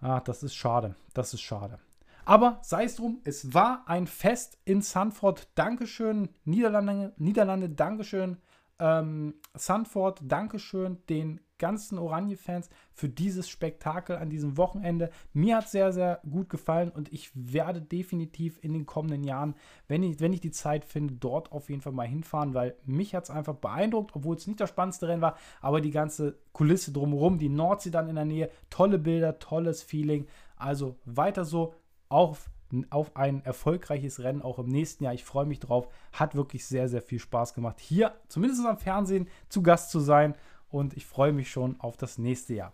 [0.00, 0.96] Ah, das ist schade.
[1.14, 1.78] Das ist schade.
[2.24, 5.48] Aber sei es drum, es war ein Fest in Sanford.
[5.54, 8.36] Dankeschön, Niederlande, Niederlande, Dankeschön,
[8.78, 15.10] ähm, Sanford, Dankeschön den ganzen Oranje-Fans für dieses Spektakel an diesem Wochenende.
[15.32, 19.54] Mir hat es sehr, sehr gut gefallen und ich werde definitiv in den kommenden Jahren,
[19.86, 23.14] wenn ich, wenn ich die Zeit finde, dort auf jeden Fall mal hinfahren, weil mich
[23.14, 26.90] hat es einfach beeindruckt, obwohl es nicht das spannendste Rennen war, aber die ganze Kulisse
[26.90, 30.26] drumherum, die Nordsee dann in der Nähe, tolle Bilder, tolles Feeling.
[30.56, 31.74] Also weiter so
[32.08, 32.50] auf
[32.90, 35.12] auf ein erfolgreiches Rennen auch im nächsten Jahr.
[35.12, 35.88] Ich freue mich drauf.
[36.12, 40.34] Hat wirklich sehr, sehr viel Spaß gemacht, hier zumindest am Fernsehen zu Gast zu sein
[40.72, 42.72] und ich freue mich schon auf das nächste Jahr.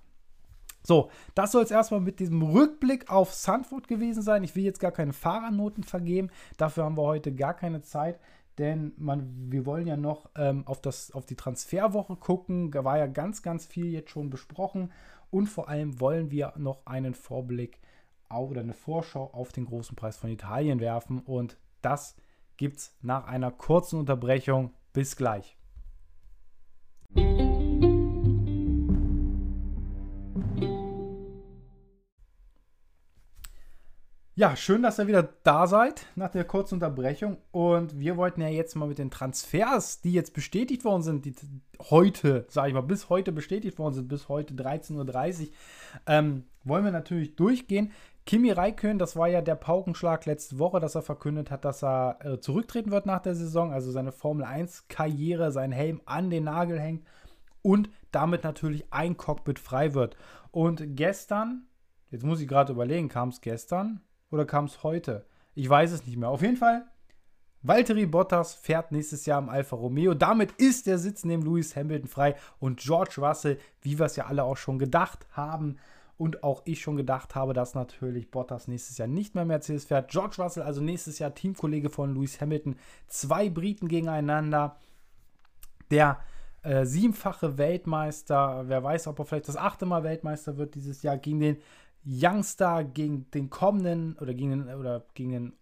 [0.82, 4.42] So, das soll es erstmal mit diesem Rückblick auf Sanford gewesen sein.
[4.44, 6.30] Ich will jetzt gar keine Fahrernoten vergeben.
[6.56, 8.18] Dafür haben wir heute gar keine Zeit,
[8.56, 12.70] denn man, wir wollen ja noch ähm, auf, das, auf die Transferwoche gucken.
[12.70, 14.92] Da war ja ganz, ganz viel jetzt schon besprochen.
[15.30, 17.80] Und vor allem wollen wir noch einen Vorblick
[18.30, 21.20] oder eine Vorschau auf den großen Preis von Italien werfen.
[21.20, 22.16] Und das
[22.56, 24.72] gibt es nach einer kurzen Unterbrechung.
[24.92, 25.56] Bis gleich.
[34.38, 37.38] Ja, schön, dass ihr wieder da seid nach der kurzen Unterbrechung.
[37.50, 41.34] Und wir wollten ja jetzt mal mit den Transfers, die jetzt bestätigt worden sind, die
[41.90, 45.48] heute, sage ich mal, bis heute bestätigt worden sind, bis heute 13.30 Uhr,
[46.06, 47.90] ähm, wollen wir natürlich durchgehen.
[48.26, 52.18] Kimi Räikkönen, das war ja der Paukenschlag letzte Woche, dass er verkündet hat, dass er
[52.20, 56.78] äh, zurücktreten wird nach der Saison, also seine Formel 1-Karriere, sein Helm an den Nagel
[56.78, 57.04] hängt
[57.62, 60.16] und damit natürlich ein Cockpit frei wird.
[60.52, 61.66] Und gestern,
[62.12, 64.00] jetzt muss ich gerade überlegen, kam es gestern?
[64.30, 65.26] Oder kam es heute?
[65.54, 66.28] Ich weiß es nicht mehr.
[66.28, 66.86] Auf jeden Fall,
[67.62, 70.14] Valtteri Bottas fährt nächstes Jahr im Alfa Romeo.
[70.14, 74.26] Damit ist der Sitz neben Lewis Hamilton frei und George Russell, wie wir es ja
[74.26, 75.76] alle auch schon gedacht haben
[76.16, 80.10] und auch ich schon gedacht habe, dass natürlich Bottas nächstes Jahr nicht mehr Mercedes fährt.
[80.10, 82.76] George Russell also nächstes Jahr Teamkollege von Lewis Hamilton.
[83.06, 84.76] Zwei Briten gegeneinander.
[85.90, 86.18] Der
[86.62, 91.16] äh, siebenfache Weltmeister, wer weiß, ob er vielleicht das achte Mal Weltmeister wird dieses Jahr,
[91.16, 91.56] gegen den
[92.04, 95.52] Youngster gegen den kommenden oder gegen den, oder gegen den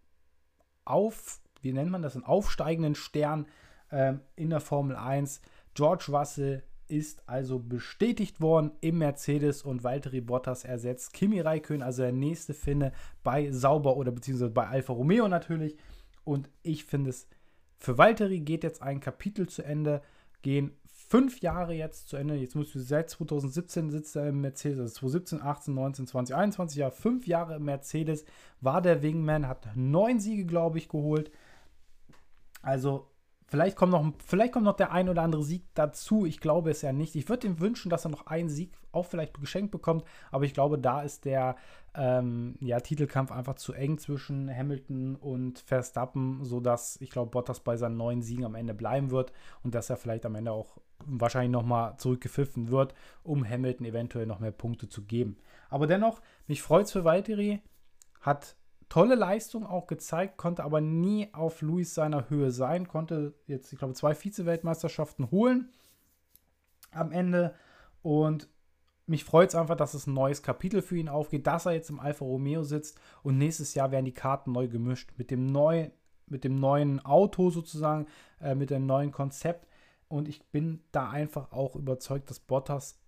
[0.85, 3.47] auf, wie nennt man das, einen aufsteigenden Stern
[3.91, 5.41] ähm, in der Formel 1.
[5.75, 12.03] George Russell ist also bestätigt worden im Mercedes und Valtteri Bottas ersetzt Kimi Räikkönen, also
[12.03, 12.93] der nächste Finne
[13.25, 15.77] bei Sauber oder beziehungsweise bei Alfa Romeo natürlich.
[16.25, 17.29] Und ich finde es,
[17.79, 20.01] für Valtteri geht jetzt ein Kapitel zu Ende,
[20.43, 20.77] gehen
[21.09, 22.35] fünf Jahre jetzt zu Ende.
[22.35, 26.79] Jetzt musst du seit 2017 sitzt er im Mercedes, also 2017, 18, 19, 20, 21
[26.79, 28.25] Jahre, fünf Jahre im Mercedes,
[28.61, 31.31] war der Wingman, hat neun Siege, glaube ich, geholt.
[32.63, 33.09] Also
[33.49, 36.27] Vielleicht kommt, noch, vielleicht kommt noch der ein oder andere Sieg dazu.
[36.27, 37.15] Ich glaube es ja nicht.
[37.15, 40.05] Ich würde ihm wünschen, dass er noch einen Sieg auch vielleicht geschenkt bekommt.
[40.33, 41.55] Aber ich glaube, da ist der
[41.95, 47.77] ähm, ja, Titelkampf einfach zu eng zwischen Hamilton und Verstappen, sodass ich glaube, Bottas bei
[47.77, 51.53] seinen neuen Siegen am Ende bleiben wird und dass er vielleicht am Ende auch wahrscheinlich
[51.53, 55.37] nochmal zurückgepfiffen wird, um Hamilton eventuell noch mehr Punkte zu geben.
[55.69, 57.61] Aber dennoch, mich freut es für Valtteri.
[58.21, 58.57] Hat
[58.89, 63.79] tolle Leistung auch gezeigt, konnte aber nie auf Luis seiner Höhe sein, konnte jetzt, ich
[63.79, 65.71] glaube, zwei Vize-Weltmeisterschaften holen
[66.93, 67.55] am Ende
[68.03, 68.49] und
[69.07, 71.91] mich freut es einfach, dass es ein neues Kapitel für ihn aufgeht, dass er jetzt
[71.91, 75.93] im Alfa Romeo sitzt und nächstes Jahr werden die Karten neu gemischt mit dem neuen,
[76.27, 78.07] mit dem neuen Auto sozusagen,
[78.41, 79.69] äh, mit dem neuen Konzept.
[80.09, 82.99] Und ich bin da einfach auch überzeugt, dass Bottas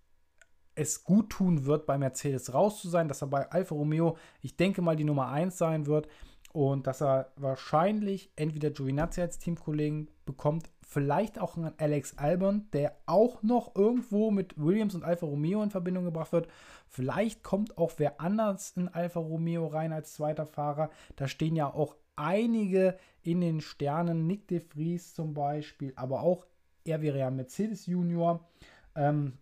[0.75, 4.55] es gut tun wird, bei Mercedes raus zu sein, dass er bei Alfa Romeo, ich
[4.55, 6.07] denke mal, die Nummer 1 sein wird
[6.53, 12.95] und dass er wahrscheinlich entweder Giovinazzi als Teamkollegen bekommt, vielleicht auch einen Alex Albon, der
[13.05, 16.47] auch noch irgendwo mit Williams und Alfa Romeo in Verbindung gebracht wird.
[16.87, 20.89] Vielleicht kommt auch wer anders in Alfa Romeo rein als zweiter Fahrer.
[21.15, 26.45] Da stehen ja auch einige in den Sternen, Nick de Vries zum Beispiel, aber auch
[26.85, 28.47] er wäre ja Mercedes Junior.
[28.95, 29.33] Ähm,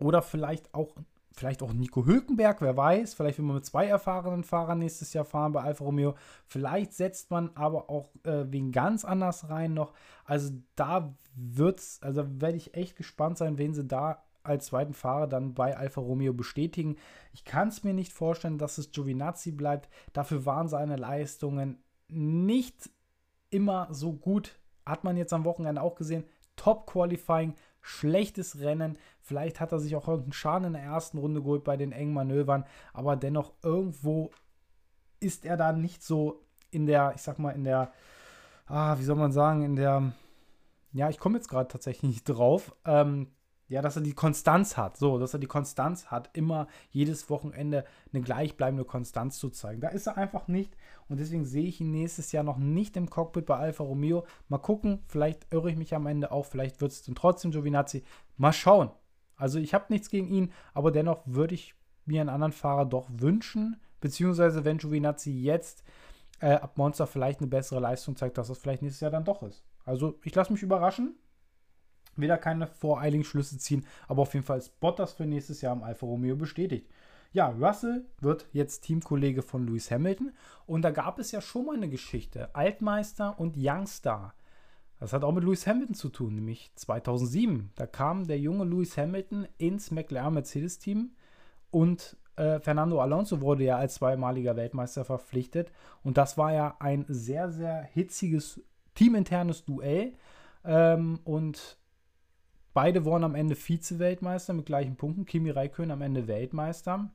[0.00, 0.94] oder vielleicht auch,
[1.32, 3.14] vielleicht auch Nico Hülkenberg, wer weiß.
[3.14, 6.14] Vielleicht will man mit zwei erfahrenen Fahrern nächstes Jahr fahren bei Alfa Romeo.
[6.46, 9.92] Vielleicht setzt man aber auch äh, wen ganz anders rein noch.
[10.24, 15.26] Also da wird's, also werde ich echt gespannt sein, wen sie da als zweiten Fahrer
[15.26, 16.96] dann bei Alfa Romeo bestätigen.
[17.32, 19.88] Ich kann es mir nicht vorstellen, dass es Giovinazzi bleibt.
[20.12, 22.90] Dafür waren seine Leistungen nicht
[23.50, 24.58] immer so gut.
[24.84, 26.24] Hat man jetzt am Wochenende auch gesehen.
[26.62, 28.96] Top Qualifying, schlechtes Rennen.
[29.20, 32.14] Vielleicht hat er sich auch irgendeinen Schaden in der ersten Runde geholt bei den engen
[32.14, 34.30] Manövern, aber dennoch irgendwo
[35.18, 37.92] ist er da nicht so in der, ich sag mal, in der,
[38.66, 40.12] ah, wie soll man sagen, in der,
[40.92, 42.76] ja, ich komme jetzt gerade tatsächlich nicht drauf.
[42.84, 43.32] Ähm,
[43.72, 44.98] ja, dass er die Konstanz hat.
[44.98, 49.80] So, dass er die Konstanz hat, immer jedes Wochenende eine gleichbleibende Konstanz zu zeigen.
[49.80, 50.76] Da ist er einfach nicht.
[51.08, 54.26] Und deswegen sehe ich ihn nächstes Jahr noch nicht im Cockpit bei Alfa Romeo.
[54.50, 56.44] Mal gucken, vielleicht irre ich mich am Ende auch.
[56.44, 58.04] Vielleicht wird es dann trotzdem Giovinazzi.
[58.36, 58.90] Mal schauen.
[59.36, 63.08] Also ich habe nichts gegen ihn, aber dennoch würde ich mir einen anderen Fahrer doch
[63.10, 63.80] wünschen.
[64.02, 65.82] Beziehungsweise wenn Giovinazzi jetzt
[66.40, 69.42] äh, ab Monster vielleicht eine bessere Leistung zeigt, dass das vielleicht nächstes Jahr dann doch
[69.42, 69.64] ist.
[69.86, 71.16] Also ich lasse mich überraschen
[72.16, 75.82] da keine voreiligen Schlüsse ziehen, aber auf jeden Fall ist Bottas für nächstes Jahr im
[75.82, 76.88] Alfa Romeo bestätigt.
[77.32, 80.32] Ja, Russell wird jetzt Teamkollege von Lewis Hamilton
[80.66, 82.54] und da gab es ja schon mal eine Geschichte.
[82.54, 84.34] Altmeister und Youngstar.
[85.00, 87.70] Das hat auch mit Lewis Hamilton zu tun, nämlich 2007.
[87.74, 91.12] Da kam der junge Lewis Hamilton ins McLaren Mercedes-Team
[91.70, 95.72] und äh, Fernando Alonso wurde ja als zweimaliger Weltmeister verpflichtet.
[96.02, 98.60] Und das war ja ein sehr, sehr hitziges
[98.94, 100.14] teaminternes Duell.
[100.64, 101.78] Ähm, und
[102.74, 105.26] Beide wurden am Ende Vize-Weltmeister mit gleichen Punkten.
[105.26, 107.10] Kimi Räikkönen am Ende Weltmeister.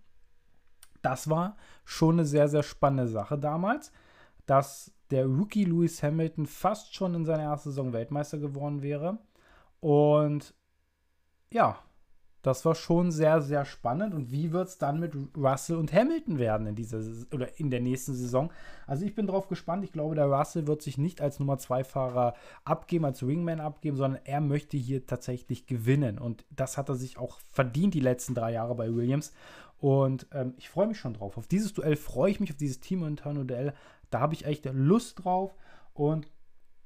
[1.02, 3.92] Das war schon eine sehr, sehr spannende Sache damals,
[4.46, 9.20] dass der Rookie Lewis Hamilton fast schon in seiner ersten Saison Weltmeister geworden wäre.
[9.80, 10.54] Und
[11.52, 11.80] ja,
[12.48, 14.14] das war schon sehr, sehr spannend.
[14.14, 17.02] Und wie wird es dann mit Russell und Hamilton werden in dieser
[17.34, 18.52] oder in der nächsten Saison?
[18.86, 19.84] Also ich bin drauf gespannt.
[19.84, 23.98] Ich glaube, der Russell wird sich nicht als Nummer 2 Fahrer abgeben, als Wingman abgeben,
[23.98, 26.18] sondern er möchte hier tatsächlich gewinnen.
[26.18, 29.34] Und das hat er sich auch verdient die letzten drei Jahre bei Williams.
[29.80, 31.38] Und ähm, ich freue mich schon drauf.
[31.38, 33.74] Auf dieses Duell freue ich mich, auf dieses Team-interne Duell.
[34.10, 35.54] Da habe ich echt Lust drauf
[35.94, 36.28] und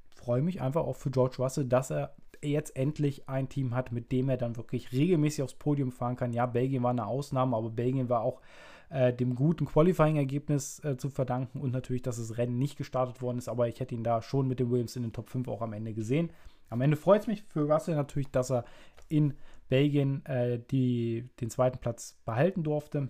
[0.10, 4.12] freue mich einfach auch für George Russell, dass er jetzt endlich ein Team hat, mit
[4.12, 6.34] dem er dann wirklich regelmäßig aufs Podium fahren kann.
[6.34, 8.42] Ja, Belgien war eine Ausnahme, aber Belgien war auch
[8.90, 13.38] äh, dem guten Qualifying-Ergebnis äh, zu verdanken und natürlich, dass das Rennen nicht gestartet worden
[13.38, 13.48] ist.
[13.48, 15.74] Aber ich hätte ihn da schon mit dem Williams in den Top 5 auch am
[15.74, 16.32] Ende gesehen.
[16.70, 18.66] Am Ende freut es mich für Russell natürlich, dass er
[19.08, 19.34] in
[19.70, 23.10] Belgien äh, die, den zweiten Platz behalten durfte.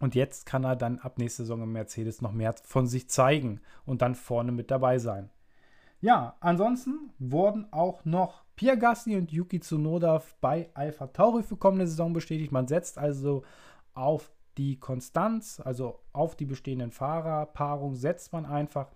[0.00, 3.60] Und jetzt kann er dann ab nächster Saison im Mercedes noch mehr von sich zeigen
[3.84, 5.30] und dann vorne mit dabei sein.
[6.02, 11.86] Ja, ansonsten wurden auch noch Pierre Gasly und Yuki Tsunoda bei Alpha Tauri für kommende
[11.86, 12.50] Saison bestätigt.
[12.50, 13.44] Man setzt also
[13.94, 18.88] auf die Konstanz, also auf die bestehenden Fahrerpaarungen setzt man einfach.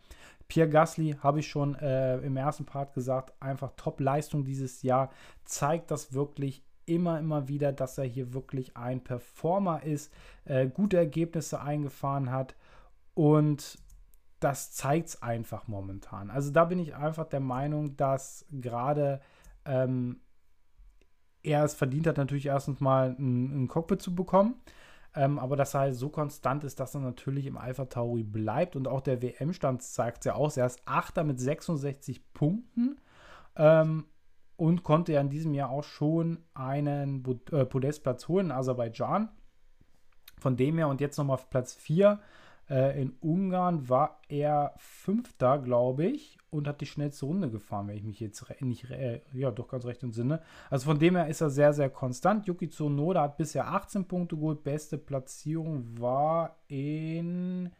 [0.49, 5.11] Pierre Gasly, habe ich schon äh, im ersten Part gesagt, einfach Top-Leistung dieses Jahr,
[5.45, 10.13] zeigt das wirklich immer, immer wieder, dass er hier wirklich ein Performer ist,
[10.45, 12.57] äh, gute Ergebnisse eingefahren hat
[13.15, 13.79] und
[14.41, 16.31] das zeigt es einfach momentan.
[16.31, 19.21] Also da bin ich einfach der Meinung, dass gerade
[19.65, 20.21] ähm,
[21.43, 24.57] er es verdient hat, natürlich erstens mal ein, ein Cockpit zu bekommen.
[25.15, 28.77] Ähm, aber dass er halt so konstant ist, dass er natürlich im Alpha Tauri bleibt.
[28.77, 30.59] Und auch der WM-Stand zeigt es ja aus.
[30.59, 33.01] Er ist Achter mit 66 Punkten
[33.57, 34.05] ähm,
[34.57, 39.31] und konnte ja in diesem Jahr auch schon einen äh, Podestplatz holen in Aserbaidschan.
[40.39, 42.21] Von dem her und jetzt nochmal auf Platz 4
[42.69, 47.97] äh, in Ungarn war er Fünfter, glaube ich, und hat die schnellste Runde gefahren, wenn
[47.97, 50.41] ich mich jetzt nicht, äh, ja, doch ganz recht entsinne.
[50.71, 52.47] Also von dem her ist er sehr, sehr konstant.
[52.47, 54.65] Yuki Tsunoda hat bisher 18 Punkte geholt.
[54.65, 57.71] Beste Platzierung war in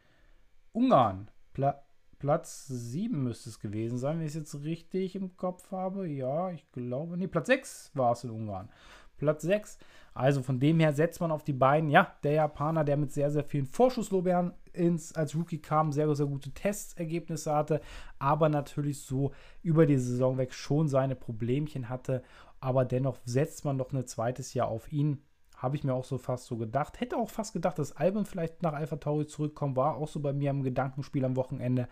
[0.71, 1.29] Ungarn.
[1.53, 1.81] Pla
[2.19, 6.07] Platz 7 müsste es gewesen sein, wenn ich es jetzt richtig im Kopf habe.
[6.07, 8.69] Ja, ich glaube, nee, Platz 6 war es in Ungarn.
[9.17, 9.77] Platz 6.
[10.17, 11.91] Also von dem her setzt man auf die beiden.
[11.91, 16.25] Ja, der Japaner, der mit sehr, sehr vielen Vorschusslobern ins, als Rookie kam, sehr, sehr
[16.25, 17.81] gute Testergebnisse hatte,
[18.17, 22.23] aber natürlich so über die Saison weg schon seine Problemchen hatte.
[22.59, 25.21] Aber dennoch setzt man noch ein zweites Jahr auf ihn.
[25.55, 26.99] Habe ich mir auch so fast so gedacht.
[26.99, 29.75] Hätte auch fast gedacht, dass Album vielleicht nach Alpha Tauri zurückkommt.
[29.75, 31.87] War auch so bei mir im Gedankenspiel am Wochenende.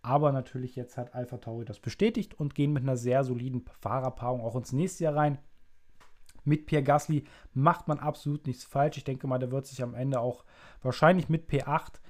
[0.00, 4.40] Aber natürlich jetzt hat Alpha Tauri das bestätigt und gehen mit einer sehr soliden Fahrerpaarung
[4.40, 5.38] auch ins nächste Jahr rein
[6.46, 8.96] mit Pierre Gasly macht man absolut nichts falsch.
[8.98, 10.44] Ich denke mal, der wird sich am Ende auch
[10.82, 12.00] wahrscheinlich mit P8,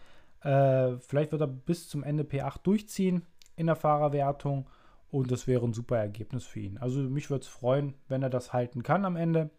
[0.46, 3.22] äh, vielleicht wird er bis zum Ende P8 durchziehen
[3.56, 4.68] in der Fahrerwertung
[5.10, 6.78] und das wäre ein super Ergebnis für ihn.
[6.78, 9.50] Also mich würde es freuen, wenn er das halten kann am Ende.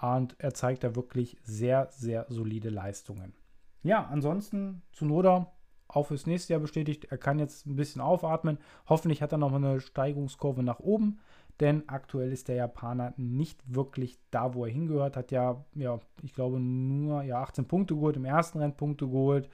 [0.00, 3.34] Und er zeigt da wirklich sehr, sehr solide Leistungen.
[3.82, 5.52] Ja, ansonsten zu Noda
[5.88, 7.06] auch fürs nächste Jahr bestätigt.
[7.10, 8.58] Er kann jetzt ein bisschen aufatmen.
[8.88, 11.20] Hoffentlich hat er noch eine Steigungskurve nach oben
[11.60, 15.16] denn aktuell ist der Japaner nicht wirklich da, wo er hingehört.
[15.16, 19.48] Hat ja, ja, ich glaube, nur ja, 18 Punkte geholt, im ersten Rennen Punkte geholt,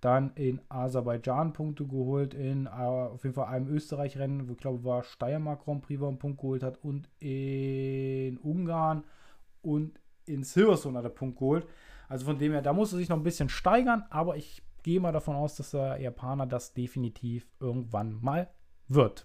[0.00, 5.04] dann in Aserbaidschan Punkte geholt, in uh, auf jeden Fall einem Österreich-Rennen, ich glaube, war
[5.04, 9.04] Steiermark Grand Prix, wo er einen Punkt geholt hat, und in Ungarn
[9.62, 11.66] und in Silverstone hat er Punkt geholt.
[12.08, 14.98] Also von dem her, da muss er sich noch ein bisschen steigern, aber ich gehe
[14.98, 18.50] mal davon aus, dass der Japaner das definitiv irgendwann mal
[18.88, 19.24] wird.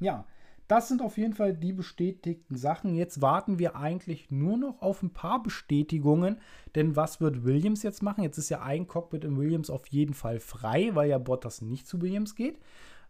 [0.00, 0.24] Ja,
[0.70, 2.94] das sind auf jeden Fall die bestätigten Sachen.
[2.94, 6.38] Jetzt warten wir eigentlich nur noch auf ein paar Bestätigungen.
[6.76, 8.22] Denn was wird Williams jetzt machen?
[8.22, 11.88] Jetzt ist ja ein Cockpit in Williams auf jeden Fall frei, weil ja Bottas nicht
[11.88, 12.60] zu Williams geht.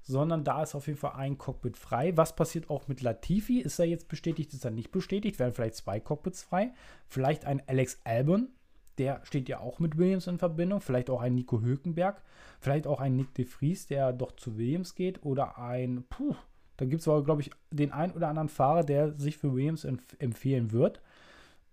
[0.01, 2.16] Sondern da ist auf jeden Fall ein Cockpit frei.
[2.16, 3.61] Was passiert auch mit Latifi?
[3.61, 4.55] Ist er jetzt bestätigt?
[4.55, 5.38] Ist er nicht bestätigt?
[5.38, 6.73] Werden vielleicht zwei Cockpits frei?
[7.09, 8.49] Vielleicht ein Alex Albon,
[8.96, 10.81] der steht ja auch mit Williams in Verbindung.
[10.81, 12.23] Vielleicht auch ein Nico Hülkenberg.
[12.59, 15.27] Vielleicht auch ein Nick de Vries, der doch zu Williams geht.
[15.27, 16.35] Oder ein, puh,
[16.80, 19.84] da gibt es aber, glaube ich, den einen oder anderen Fahrer, der sich für Williams
[19.84, 21.02] empf empfehlen wird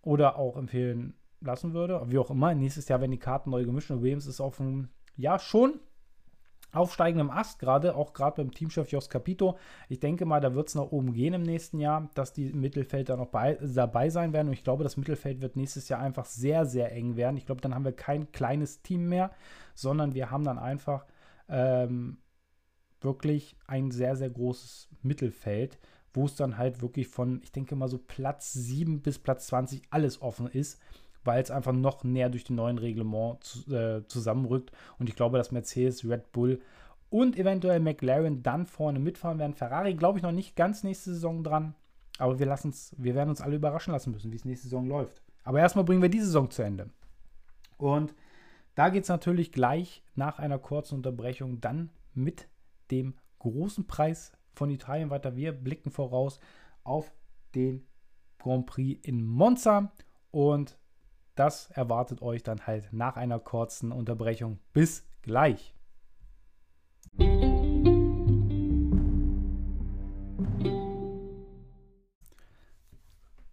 [0.01, 2.01] oder auch empfehlen lassen würde.
[2.07, 4.89] Wie auch immer, nächstes Jahr werden die Karten neu gemischt und Williams ist auf einem,
[5.15, 5.79] ja, schon
[6.73, 9.57] aufsteigendem Ast, gerade auch gerade beim Teamchef Jos Capito.
[9.87, 13.15] Ich denke mal, da wird es nach oben gehen im nächsten Jahr, dass die Mittelfelder
[13.15, 14.47] noch bei, dabei sein werden.
[14.49, 17.37] Und ich glaube, das Mittelfeld wird nächstes Jahr einfach sehr, sehr eng werden.
[17.37, 19.31] Ich glaube, dann haben wir kein kleines Team mehr,
[19.73, 21.05] sondern wir haben dann einfach
[21.47, 22.17] ähm,
[23.01, 25.77] wirklich ein sehr, sehr großes Mittelfeld,
[26.13, 29.83] wo es dann halt wirklich von, ich denke mal so Platz 7 bis Platz 20
[29.89, 30.79] alles offen ist,
[31.23, 34.71] weil es einfach noch näher durch den neuen Reglement zu, äh, zusammenrückt.
[34.97, 36.61] Und ich glaube, dass Mercedes, Red Bull
[37.09, 39.53] und eventuell McLaren dann vorne mitfahren werden.
[39.53, 41.75] Ferrari glaube ich noch nicht ganz nächste Saison dran.
[42.17, 45.21] Aber wir, lassen's, wir werden uns alle überraschen lassen müssen, wie es nächste Saison läuft.
[45.43, 46.89] Aber erstmal bringen wir diese Saison zu Ende.
[47.77, 48.13] Und
[48.75, 52.47] da geht es natürlich gleich nach einer kurzen Unterbrechung dann mit
[52.91, 55.35] dem großen Preis von Italien weiter.
[55.35, 56.39] Wir blicken voraus
[56.83, 57.11] auf
[57.55, 57.85] den
[58.39, 59.91] Grand Prix in Monza
[60.31, 60.77] und
[61.35, 64.59] das erwartet euch dann halt nach einer kurzen Unterbrechung.
[64.73, 65.75] Bis gleich.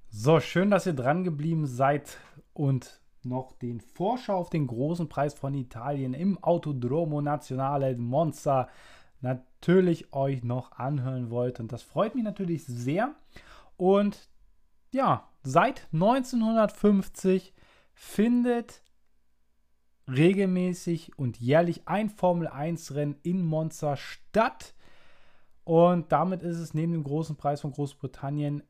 [0.08, 2.18] So, schön, dass ihr dran geblieben seid
[2.54, 8.68] und noch den Vorschau auf den großen Preis von Italien im Autodromo Nazionale Monza
[9.24, 11.58] natürlich euch noch anhören wollt.
[11.58, 13.14] Und das freut mich natürlich sehr.
[13.76, 14.28] Und
[14.92, 17.52] ja, seit 1950
[17.94, 18.82] findet
[20.06, 24.74] regelmäßig und jährlich ein Formel 1 Rennen in Monza statt.
[25.64, 28.62] Und damit ist es neben dem großen Preis von Großbritannien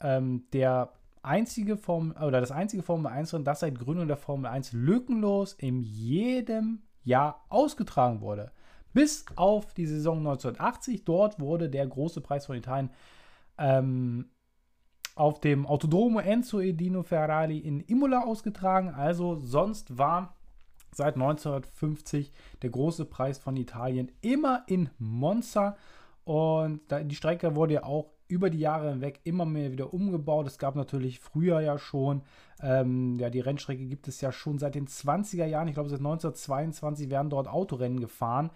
[0.00, 4.46] ähm, der einzige Formel oder das einzige Formel 1 Rennen, das seit Gründung der Formel
[4.46, 8.50] 1 lückenlos in jedem Jahr ausgetragen wurde.
[8.92, 11.04] Bis auf die Saison 1980.
[11.04, 12.90] Dort wurde der große Preis von Italien
[13.58, 14.30] ähm,
[15.14, 18.90] auf dem Autodromo Enzo Edino Ferrari in Imola ausgetragen.
[18.90, 20.36] Also sonst war
[20.92, 22.32] seit 1950
[22.62, 25.76] der große Preis von Italien immer in Monza.
[26.24, 30.46] Und die Strecke wurde ja auch über die Jahre hinweg immer mehr wieder umgebaut.
[30.46, 32.22] Es gab natürlich früher ja schon,
[32.62, 35.68] ähm, ja, die Rennstrecke gibt es ja schon seit den 20er Jahren.
[35.68, 38.50] Ich glaube, seit 1922 werden dort Autorennen gefahren.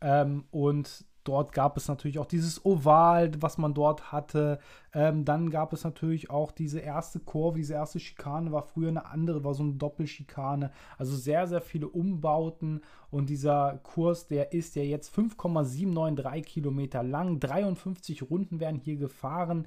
[0.00, 4.60] Ähm, und Dort gab es natürlich auch dieses Oval, was man dort hatte.
[4.94, 9.06] Ähm, dann gab es natürlich auch diese erste Kurve, diese erste Schikane war früher eine
[9.06, 10.70] andere, war so eine Doppelschikane.
[10.98, 12.80] Also sehr, sehr viele Umbauten.
[13.10, 17.40] Und dieser Kurs, der ist ja jetzt 5,793 Kilometer lang.
[17.40, 19.66] 53 Runden werden hier gefahren.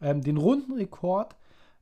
[0.00, 1.34] Ähm, den Rundenrekord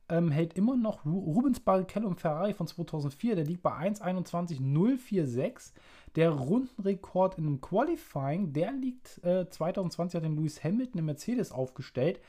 [0.09, 3.35] ähm, hält immer noch Rubens Barrichello im Ferrari von 2004.
[3.35, 5.71] Der liegt bei 1,21,046.
[6.15, 12.19] Der Rundenrekord einem Qualifying, der liegt äh, 2020 hat den Lewis Hamilton im Mercedes aufgestellt.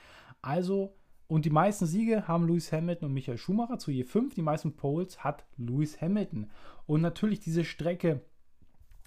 [0.40, 0.94] Also,
[1.26, 4.34] und die meisten Siege haben Lewis Hamilton und Michael Schumacher zu je fünf.
[4.34, 6.50] Die meisten Poles hat Lewis Hamilton.
[6.86, 8.20] Und natürlich diese Strecke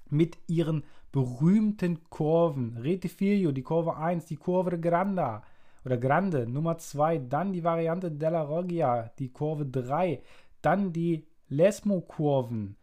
[0.10, 2.78] mit ihren berühmten Kurven.
[2.78, 5.44] Retifiglio, die Kurve 1, die Kurve Granda
[5.86, 10.22] oder Grande, Nummer 2, dann die Variante della Roggia, die Kurve 3,
[10.62, 12.76] dann die Lesmo-Kurven,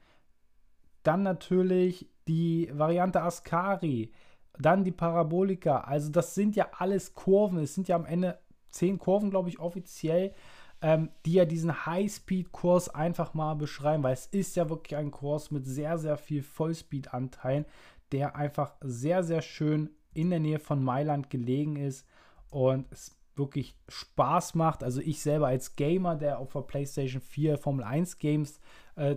[1.02, 4.12] dann natürlich die Variante Ascari,
[4.58, 5.80] dann die Parabolika.
[5.80, 7.58] Also das sind ja alles Kurven.
[7.58, 8.38] Es sind ja am Ende
[8.70, 10.34] zehn Kurven, glaube ich, offiziell,
[10.80, 15.50] ähm, die ja diesen High-Speed-Kurs einfach mal beschreiben, weil es ist ja wirklich ein Kurs
[15.50, 17.66] mit sehr, sehr viel Vollspeed-Anteilen,
[18.10, 22.06] der einfach sehr, sehr schön in der Nähe von Mailand gelegen ist
[22.50, 24.84] und es wirklich Spaß macht.
[24.84, 28.60] Also ich selber als Gamer, der auf der PlayStation 4 Formel 1 Games
[28.96, 29.16] äh,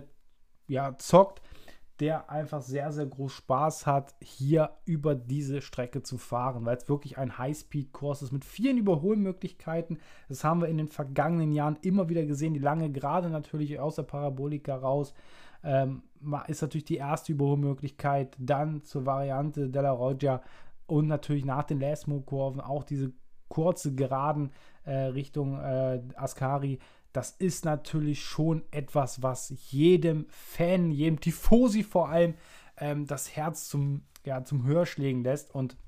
[0.68, 1.42] ja, zockt,
[2.00, 6.88] der einfach sehr, sehr groß Spaß hat, hier über diese Strecke zu fahren, weil es
[6.88, 9.98] wirklich ein High-Speed-Kurs ist mit vielen Überholmöglichkeiten.
[10.28, 12.54] Das haben wir in den vergangenen Jahren immer wieder gesehen.
[12.54, 15.14] Die lange Gerade natürlich aus der Parabolika raus.
[15.64, 16.02] Ähm,
[16.48, 18.36] ist natürlich die erste Überholmöglichkeit.
[18.38, 20.42] Dann zur Variante Della Roggia
[20.86, 23.12] und natürlich nach den Lesmo-Kurven auch diese
[23.48, 24.52] kurze Geraden
[24.84, 26.78] äh, Richtung äh, Ascari
[27.16, 32.34] das ist natürlich schon etwas, was jedem Fan, jedem Tifosi vor allem,
[32.76, 35.54] ähm, das Herz zum, ja, zum Hörschlägen lässt.
[35.54, 35.78] Und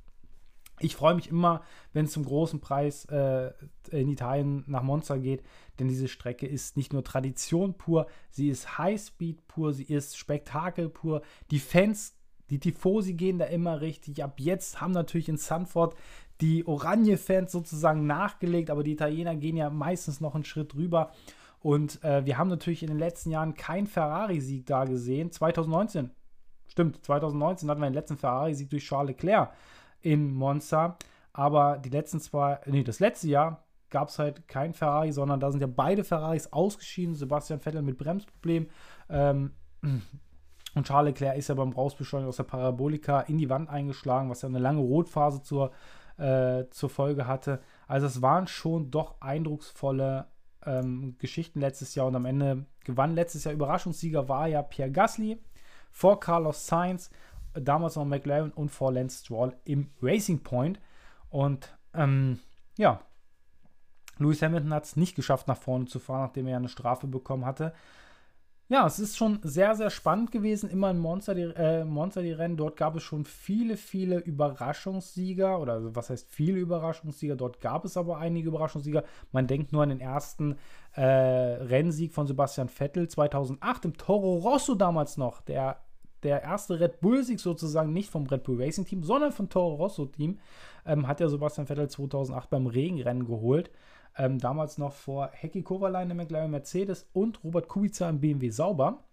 [0.81, 1.63] ich freue mich immer,
[1.93, 3.53] wenn es zum großen Preis äh,
[3.91, 5.43] in Italien nach Monza geht,
[5.79, 10.89] denn diese Strecke ist nicht nur Tradition pur, sie ist Highspeed pur, sie ist Spektakel
[10.89, 11.21] pur.
[11.51, 12.18] Die Fans,
[12.51, 14.35] die Tifosi gehen da immer richtig ab.
[14.39, 15.95] Jetzt haben natürlich in Sanford
[16.41, 21.13] die Oranje-Fans sozusagen nachgelegt, aber die Italiener gehen ja meistens noch einen Schritt drüber.
[21.61, 25.33] Und äh, wir haben natürlich in den letzten Jahren keinen Ferrari-Sieg da gesehen.
[25.33, 26.11] 2019,
[26.69, 29.53] stimmt, 2019 hatten wir den letzten Ferrari-Sieg durch Charles Leclerc
[30.01, 30.97] in Monza.
[31.33, 35.51] Aber die letzten zwei, nee, das letzte Jahr gab es halt kein Ferrari, sondern da
[35.51, 37.15] sind ja beide Ferraris ausgeschieden.
[37.15, 38.69] Sebastian Vettel mit Bremsproblem.
[39.09, 39.53] Ähm,
[40.79, 44.43] und Charles Leclerc ist ja beim Rausbeschleunigen aus der Parabolika in die Wand eingeschlagen, was
[44.43, 45.73] ja eine lange Rotphase zur
[46.19, 47.61] äh, zur Folge hatte.
[47.87, 50.27] Also es waren schon doch eindrucksvolle
[50.67, 55.39] ähm, Geschichten letztes Jahr und am Ende gewann letztes Jahr Überraschungssieger war ja Pierre Gasly
[55.91, 57.11] vor Carlos Sainz,
[57.55, 60.81] damals noch McLaren und vor Lance Stroll im Racing Point.
[61.31, 62.41] Und ähm,
[62.77, 63.01] ja,
[64.19, 67.47] Lewis Hamilton hat es nicht geschafft, nach vorne zu fahren, nachdem er eine Strafe bekommen
[67.47, 67.73] hatte.
[68.71, 70.69] Ja, es ist schon sehr, sehr spannend gewesen.
[70.69, 72.59] Immer in Monster die, äh, Monster die Rennen.
[72.59, 75.59] Dort gab es schon viele, viele Überraschungssieger.
[75.59, 77.35] Oder also was heißt viele Überraschungssieger?
[77.35, 79.05] Dort gab es aber einige Überraschungssieger.
[79.33, 80.59] Man denkt nur an den ersten
[80.93, 85.41] äh, Rennsieg von Sebastian Vettel 2008 im Toro Rosso damals noch.
[85.41, 85.79] Der,
[86.23, 90.05] der erste Red Bull-Sieg sozusagen nicht vom Red Bull Racing Team, sondern vom Toro Rosso
[90.05, 90.41] Team.
[90.85, 93.71] Ähm, hat ja Sebastian Vettel 2008 beim Regenrennen geholt.
[94.19, 99.05] Ähm, damals noch vor Heki Kovalainen im McLaren Mercedes und Robert Kubica im BMW Sauber.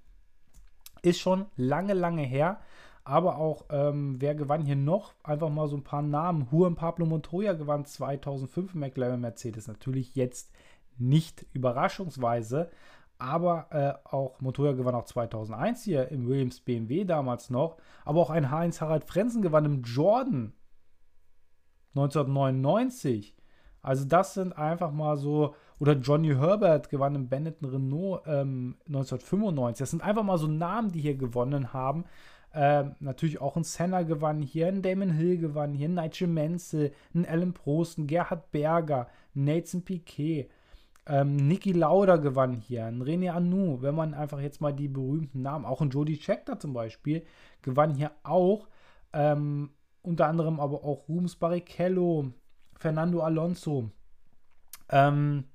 [1.03, 2.59] Ist schon lange, lange her.
[3.03, 5.13] Aber auch, ähm, wer gewann hier noch?
[5.23, 6.47] Einfach mal so ein paar Namen.
[6.51, 9.67] Juan Pablo Montoya gewann 2005 im McLaren Mercedes.
[9.67, 10.51] Natürlich jetzt
[10.97, 12.71] nicht überraschungsweise.
[13.19, 17.77] Aber äh, auch Montoya gewann auch 2001 hier im Williams BMW damals noch.
[18.03, 20.53] Aber auch ein Heinz Harald Frenzen gewann im Jordan
[21.95, 23.35] 1999.
[23.85, 29.77] Also das sind einfach mal so, oder Johnny Herbert gewann im Benetton Renault ähm, 1995.
[29.77, 32.05] Das sind einfach mal so Namen, die hier gewonnen haben.
[32.51, 36.93] Ähm, natürlich auch ein Senna gewann hier, ein Damon Hill gewann hier, ein Nigel Menzel,
[37.13, 40.49] ein Alan Prost, ein Gerhard Berger, Nathan Piquet.
[41.05, 45.43] Ähm, Niki Lauda gewann hier, ein René Anu, wenn man einfach jetzt mal die berühmten
[45.43, 47.23] Namen, auch ein Jody Scheckter zum Beispiel,
[47.61, 48.67] gewann hier auch.
[49.13, 49.69] Ähm,
[50.01, 52.31] unter anderem aber auch Rubens Barrichello,
[52.77, 53.89] Fernando Alonso.
[54.89, 55.45] Ähm,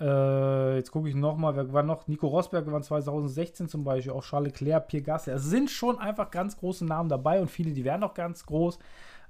[0.00, 2.08] äh, jetzt gucke ich nochmal, wer war noch?
[2.08, 5.32] Nico Rosberg gewann 2016 zum Beispiel, auch Charles Leclerc, Pierre Gasly.
[5.32, 8.78] Also sind schon einfach ganz große Namen dabei und viele, die werden noch ganz groß.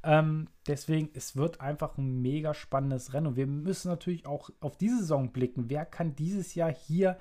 [0.02, 3.28] Ähm, deswegen, es wird einfach ein mega spannendes Rennen.
[3.28, 5.68] Und wir müssen natürlich auch auf diese Saison blicken.
[5.68, 7.18] Wer kann dieses Jahr hier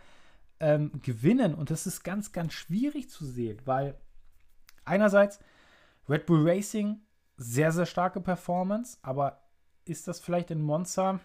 [0.60, 1.56] ähm, gewinnen?
[1.56, 3.96] Und das ist ganz, ganz schwierig zu sehen, weil
[4.86, 5.40] einerseits
[6.08, 7.02] Red Bull Racing,
[7.38, 9.42] sehr, sehr starke Performance, aber
[9.86, 11.20] ist das vielleicht in Monza?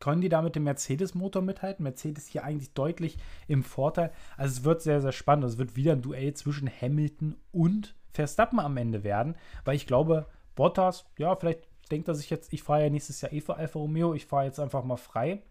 [0.00, 1.82] Können die da mit dem Mercedes-Motor mithalten?
[1.82, 3.18] Mercedes hier eigentlich deutlich
[3.48, 4.12] im Vorteil.
[4.36, 5.44] Also es wird sehr, sehr spannend.
[5.44, 10.26] Es wird wieder ein Duell zwischen Hamilton und Verstappen am Ende werden, weil ich glaube,
[10.54, 13.78] Bottas, ja, vielleicht denkt er sich jetzt, ich fahre ja nächstes Jahr eh für Alfa
[13.78, 15.42] Romeo, ich fahre jetzt einfach mal frei.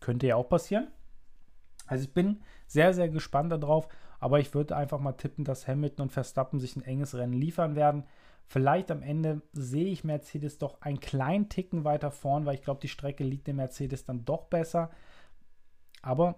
[0.00, 0.88] Könnte ja auch passieren.
[1.86, 3.88] Also ich bin sehr, sehr gespannt darauf,
[4.20, 7.76] aber ich würde einfach mal tippen, dass Hamilton und Verstappen sich ein enges Rennen liefern
[7.76, 8.04] werden.
[8.46, 12.80] Vielleicht am Ende sehe ich Mercedes doch einen kleinen Ticken weiter vorn, weil ich glaube,
[12.80, 14.90] die Strecke liegt dem Mercedes dann doch besser.
[16.00, 16.36] Aber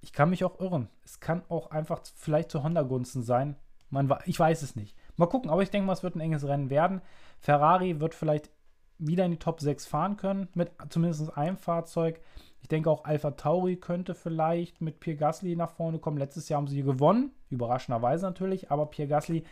[0.00, 0.88] ich kann mich auch irren.
[1.04, 3.56] Es kann auch einfach vielleicht zu Honda-Gunsten sein.
[3.90, 4.96] Man, ich weiß es nicht.
[5.16, 7.02] Mal gucken, aber ich denke mal, es wird ein enges Rennen werden.
[7.40, 8.50] Ferrari wird vielleicht
[8.98, 12.20] wieder in die Top 6 fahren können, mit zumindest einem Fahrzeug.
[12.62, 16.16] Ich denke auch Alpha Tauri könnte vielleicht mit Pierre Gasly nach vorne kommen.
[16.16, 19.44] Letztes Jahr haben sie gewonnen, überraschenderweise natürlich, aber Pierre Gasly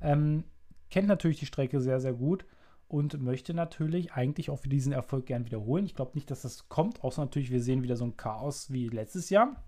[0.00, 0.44] ähm,
[0.90, 2.44] kennt natürlich die Strecke sehr, sehr gut
[2.88, 5.84] und möchte natürlich eigentlich auch für diesen Erfolg gern wiederholen.
[5.84, 8.88] Ich glaube nicht, dass das kommt, außer natürlich, wir sehen wieder so ein Chaos wie
[8.88, 9.62] letztes Jahr.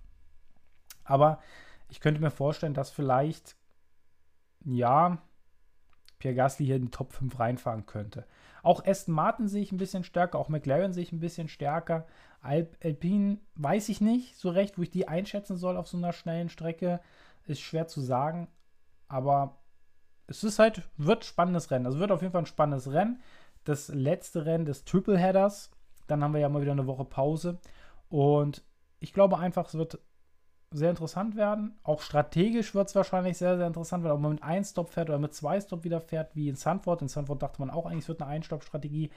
[1.04, 1.40] Aber
[1.90, 3.56] ich könnte mir vorstellen, dass vielleicht,
[4.64, 5.20] ja,
[6.18, 8.26] Pierre Gasly hier in die Top 5 reinfahren könnte.
[8.62, 12.06] Auch Aston Martin sehe ich ein bisschen stärker, auch McLaren sehe ich ein bisschen stärker.
[12.42, 16.12] Alp Alpine weiß ich nicht so recht, wo ich die einschätzen soll auf so einer
[16.12, 17.00] schnellen Strecke.
[17.46, 18.48] Ist schwer zu sagen,
[19.08, 19.59] aber
[20.30, 21.86] es ist halt, wird spannendes Rennen.
[21.86, 23.20] Also wird auf jeden Fall ein spannendes Rennen.
[23.64, 25.70] Das letzte Rennen des Triple Headers.
[26.06, 27.58] Dann haben wir ja mal wieder eine Woche Pause.
[28.08, 28.62] Und
[29.00, 29.98] ich glaube einfach, es wird
[30.72, 31.76] sehr interessant werden.
[31.82, 35.08] Auch strategisch wird es wahrscheinlich sehr, sehr interessant werden, ob man mit einem Stop fährt
[35.08, 37.02] oder mit zwei Stop wieder fährt, wie in Sanford.
[37.02, 39.10] In Sanford dachte man auch eigentlich, es wird eine Ein-Stop-Strategie.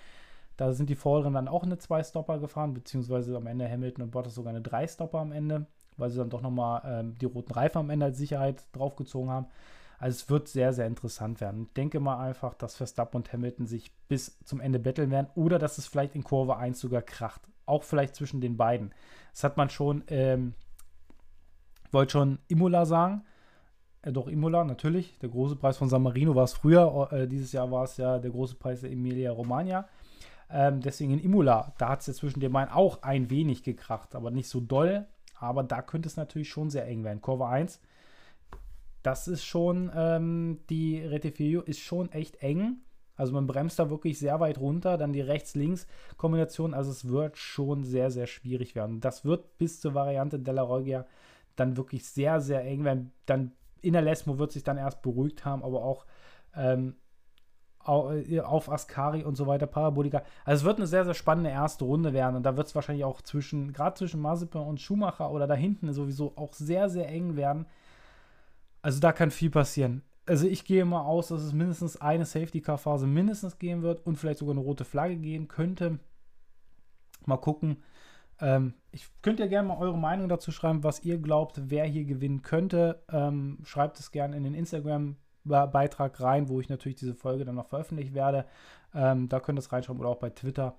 [0.57, 4.35] Da sind die Vorherinnen dann auch eine Zwei-Stopper gefahren, beziehungsweise am Ende Hamilton und Bottas
[4.35, 5.65] sogar eine Drei-Stopper am Ende,
[5.97, 9.47] weil sie dann doch nochmal ähm, die roten Reifen am Ende als Sicherheit draufgezogen haben.
[10.03, 11.67] Also es wird sehr, sehr interessant werden.
[11.67, 15.59] Ich denke mal einfach, dass Verstappen und Hamilton sich bis zum Ende betteln werden oder
[15.59, 17.41] dass es vielleicht in Kurve 1 sogar kracht.
[17.65, 18.93] Auch vielleicht zwischen den beiden.
[19.31, 20.55] Das hat man schon ähm,
[21.93, 23.23] wollte schon Imola sagen.
[24.01, 25.17] Äh, doch, Imola, natürlich.
[25.19, 27.07] Der große Preis von San Marino war es früher.
[27.13, 29.87] Äh, dieses Jahr war es ja der große Preis der Emilia Romagna.
[30.49, 34.15] Ähm, deswegen in Imola, da hat es ja zwischen den beiden auch ein wenig gekracht,
[34.15, 35.05] aber nicht so doll.
[35.39, 37.21] Aber da könnte es natürlich schon sehr eng werden.
[37.21, 37.79] Kurve 1,
[39.03, 42.77] das ist schon, ähm, die Retifio ist schon echt eng.
[43.15, 46.73] Also man bremst da wirklich sehr weit runter, dann die Rechts-Links-Kombination.
[46.73, 49.01] Also es wird schon sehr, sehr schwierig werden.
[49.01, 51.05] Das wird bis zur Variante Della Roggia
[51.55, 53.11] dann wirklich sehr, sehr eng werden.
[53.27, 53.51] Dann
[53.81, 56.05] in der Lesmo wird sich dann erst beruhigt haben, aber auch
[56.55, 56.95] ähm,
[57.85, 60.23] äh, auf Ascari und so weiter, Parabolika.
[60.45, 63.03] Also es wird eine sehr, sehr spannende erste Runde werden und da wird es wahrscheinlich
[63.03, 67.35] auch zwischen, gerade zwischen Mazepin und Schumacher oder da hinten sowieso auch sehr, sehr eng
[67.35, 67.65] werden.
[68.83, 70.03] Also da kann viel passieren.
[70.25, 74.39] Also ich gehe mal aus, dass es mindestens eine Safety-Car-Phase mindestens geben wird und vielleicht
[74.39, 75.99] sogar eine rote Flagge geben könnte.
[77.25, 77.77] Mal gucken.
[78.39, 82.03] Ähm, ich könnt ja gerne mal eure Meinung dazu schreiben, was ihr glaubt, wer hier
[82.03, 83.03] gewinnen könnte.
[83.09, 87.69] Ähm, schreibt es gerne in den Instagram-Beitrag rein, wo ich natürlich diese Folge dann noch
[87.69, 88.45] veröffentlichen werde.
[88.93, 90.75] Ähm, da könnt ihr es reinschreiben oder auch bei Twitter.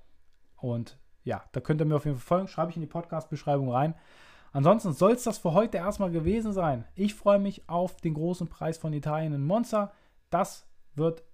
[0.56, 2.48] Und ja, da könnt ihr mir auf jeden Fall folgen.
[2.48, 3.94] Schreibe ich in die Podcast-Beschreibung rein.
[4.54, 6.84] Ansonsten soll es das für heute erstmal gewesen sein.
[6.94, 9.92] Ich freue mich auf den großen Preis von Italien in Monza.
[10.30, 11.24] Das wird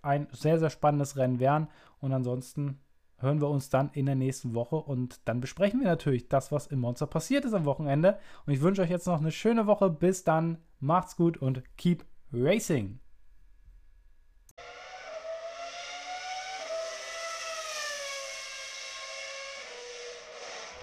[0.00, 1.68] ein sehr, sehr spannendes Rennen werden.
[2.00, 2.80] Und ansonsten
[3.18, 6.66] hören wir uns dann in der nächsten Woche und dann besprechen wir natürlich das, was
[6.68, 8.18] im Monster passiert ist am Wochenende.
[8.46, 9.90] Und ich wünsche euch jetzt noch eine schöne Woche.
[9.90, 13.00] Bis dann, macht's gut und keep racing!